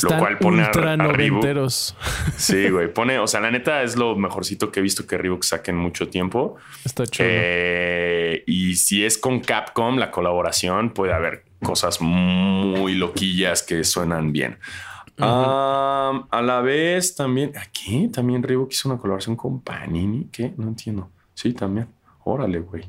[0.00, 2.92] Lo cual pone ultra a, Sí, güey.
[2.92, 5.76] Pone, o sea, la neta es lo mejorcito que he visto que Reebok saque en
[5.76, 6.56] mucho tiempo.
[6.84, 7.28] Está chido.
[7.30, 14.32] Eh, y si es con Capcom, la colaboración puede haber cosas muy loquillas que suenan
[14.32, 14.58] bien.
[15.18, 20.28] a la vez también, aquí también Reebok hizo una colaboración con Panini.
[20.32, 20.54] ¿Qué?
[20.56, 21.10] No entiendo.
[21.34, 21.88] Sí, también.
[22.24, 22.88] Órale, güey.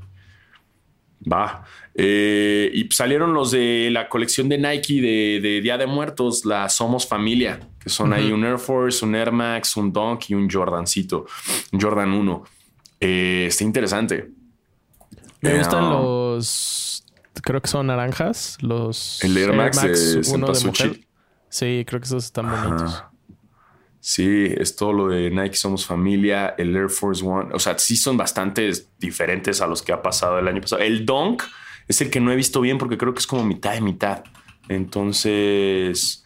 [1.32, 1.64] Va.
[1.96, 7.08] Eh, y salieron los de la colección de Nike de, Día de Muertos, la Somos
[7.08, 11.26] Familia, que son ahí un Air Force, un Air Max, un Dunk y un Jordancito,
[11.72, 12.44] un Jordan 1.
[13.00, 14.30] Eh, está interesante.
[15.42, 17.04] Me gustan eh, los
[17.42, 18.58] creo que son naranjas.
[18.62, 19.84] Los el Air Max,
[20.34, 21.00] uno de mujer.
[21.50, 23.04] Sí, creo que esos están bonitos.
[24.00, 27.52] Sí, es todo lo de Nike Somos Familia, el Air Force One.
[27.54, 28.70] O sea, sí son bastante
[29.00, 30.82] diferentes a los que ha pasado el año pasado.
[30.82, 31.44] El Dunk
[31.88, 34.24] es el que no he visto bien porque creo que es como mitad de mitad.
[34.70, 36.24] Entonces,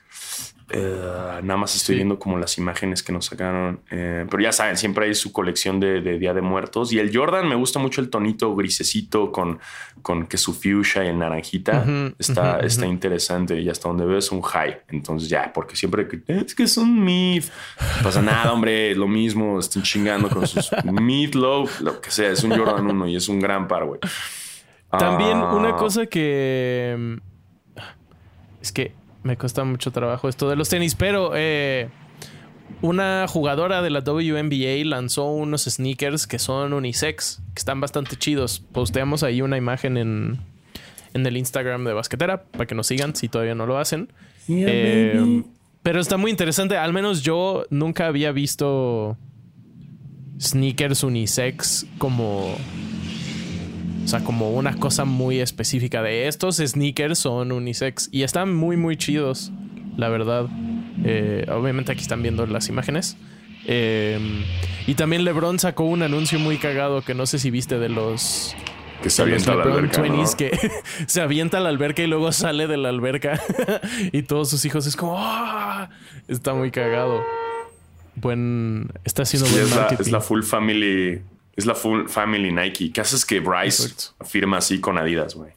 [0.70, 3.80] eh, nada más estoy viendo como las imágenes que nos sacaron.
[3.89, 6.91] Eh, pero ya saben, siempre hay su colección de, Día de Muertos.
[6.91, 9.60] Y el Jordan me gusta mucho el tonito grisecito con,
[10.01, 11.86] con que su fuchsia y el naranjita.
[12.20, 13.60] está, está interesante.
[13.62, 14.82] Y hasta donde veo es un high.
[14.89, 17.45] Entonces ya, porque siempre es que es un myth.
[17.97, 18.93] No pasa nada, hombre.
[18.95, 19.60] Lo mismo.
[19.60, 20.70] Están chingando con sus
[21.34, 22.32] low, lo que sea.
[22.32, 23.99] Es un Jordan 1 y es un gran par, güey.
[24.92, 25.76] También una ah.
[25.76, 27.20] cosa que...
[28.62, 31.90] Es que me cuesta mucho trabajo esto de los tenis, pero eh,
[32.82, 38.60] una jugadora de la WNBA lanzó unos sneakers que son unisex, que están bastante chidos.
[38.60, 40.40] Posteamos ahí una imagen en,
[41.14, 44.12] en el Instagram de Basquetera para que nos sigan si todavía no lo hacen.
[44.48, 45.44] Eh,
[45.84, 46.78] pero está muy interesante.
[46.78, 49.18] Al menos yo nunca había visto
[50.40, 52.56] sneakers unisex como
[54.08, 58.78] o sea, como una cosa muy específica de estos sneakers son unisex y están muy,
[58.78, 59.51] muy chidos,
[59.97, 60.45] la verdad.
[61.03, 63.18] Eh, obviamente aquí están viendo las imágenes.
[63.66, 64.45] Em,
[64.88, 68.55] y también LeBron sacó un anuncio muy cagado que no sé si viste de los.
[69.03, 70.01] Que se avienta a la alberca.
[70.38, 70.58] que
[71.05, 73.41] se avienta a la alberca y luego sale de la alberca.
[74.14, 75.16] y todos sus hijos es como.
[75.18, 75.89] ¡Ah!
[76.30, 77.22] Está muy cagado.
[78.16, 78.88] Buen.
[79.03, 80.01] Está haciendo buen marketing.
[80.01, 81.20] es la full family
[81.58, 82.93] es la full family Nike.
[82.93, 85.51] ¿Qué haces que Bryce firma así con Adidas, güey?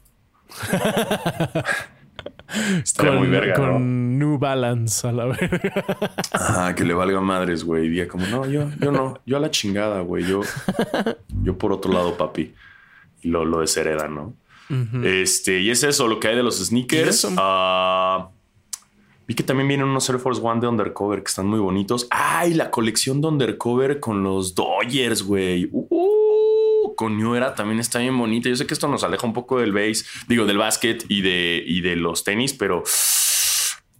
[2.83, 5.85] Estaría muy verga, con New Balance a la verga.
[6.33, 7.85] Ah, que le valga madres, güey.
[7.85, 10.25] Y diga como, no, yo, yo no, yo a la chingada, güey.
[10.25, 10.41] Yo,
[11.43, 12.53] yo por otro lado, papi.
[13.21, 14.33] Y lo, lo deshereda, ¿no?
[15.03, 17.27] Este, y es eso, lo que hay de los sneakers.
[17.37, 18.29] Ah,
[19.31, 22.05] vi que también vienen unos Air Force One de Undercover que están muy bonitos.
[22.09, 25.69] Ay, la colección de Undercover con los Dodgers, güey.
[25.71, 28.49] Uh, con New Era también está bien bonita.
[28.49, 31.63] Yo sé que esto nos aleja un poco del base, digo, del básquet y de,
[31.65, 32.83] y de los tenis, pero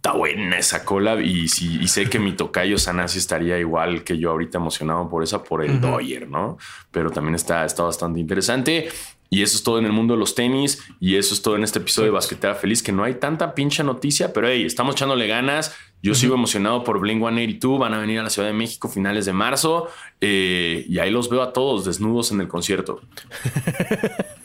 [0.02, 4.18] está buena esa cola y, si, y sé que mi tocayo Sanasi estaría igual que
[4.18, 6.58] yo ahorita emocionado por esa, por el Doyer, ¿no?
[6.90, 8.88] Pero también está, está bastante interesante.
[9.30, 10.82] Y eso es todo en el mundo de los tenis.
[10.98, 13.84] Y eso es todo en este episodio de Basquetera Feliz, que no hay tanta pinche
[13.84, 15.72] noticia, pero hey, estamos echándole ganas.
[16.02, 17.78] Yo sigo emocionado por Blink 182.
[17.78, 19.86] Van a venir a la Ciudad de México finales de marzo.
[20.20, 23.00] Eh, y ahí los veo a todos desnudos en el concierto.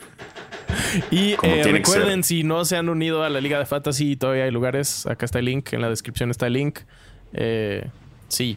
[1.10, 4.50] y eh, recuerden, si no se han unido a la Liga de Fantasy, todavía hay
[4.50, 5.06] lugares.
[5.06, 6.80] Acá está el link, en la descripción está el link.
[7.32, 7.88] Eh,
[8.28, 8.56] sí.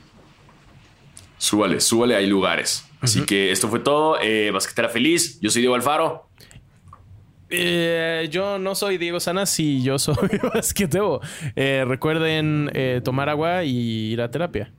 [1.37, 2.85] Súbale, súbale, hay lugares.
[3.01, 4.17] Así que esto fue todo.
[4.21, 5.39] Eh, Basquetera feliz.
[5.41, 6.29] Yo soy Diego Alfaro.
[7.53, 10.15] Eh, yo no soy Diego Sanas y yo soy
[10.53, 11.19] basquetebo.
[11.55, 14.73] Eh, recuerden eh, tomar agua y ir a terapia.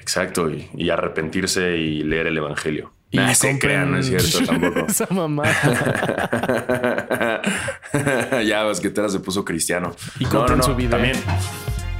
[0.00, 2.92] Exacto, y, arrepentirse y leer el Evangelio.
[3.10, 4.80] Y nah, se crean, no es cierto tampoco.
[4.88, 5.44] Esa mamá.
[8.44, 9.94] ya Basquetera se puso cristiano.
[10.18, 10.90] Y compren su video.
[10.90, 11.16] También.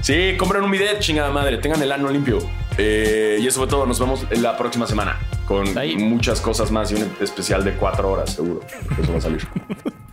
[0.00, 1.59] Sí, compren un video, chingada madre.
[1.59, 2.38] Tengan el ano limpio.
[2.76, 3.86] Eh, y eso fue todo.
[3.86, 8.34] Nos vemos la próxima semana con muchas cosas más y un especial de cuatro horas,
[8.34, 8.61] seguro.
[9.00, 9.46] Eso va a salir.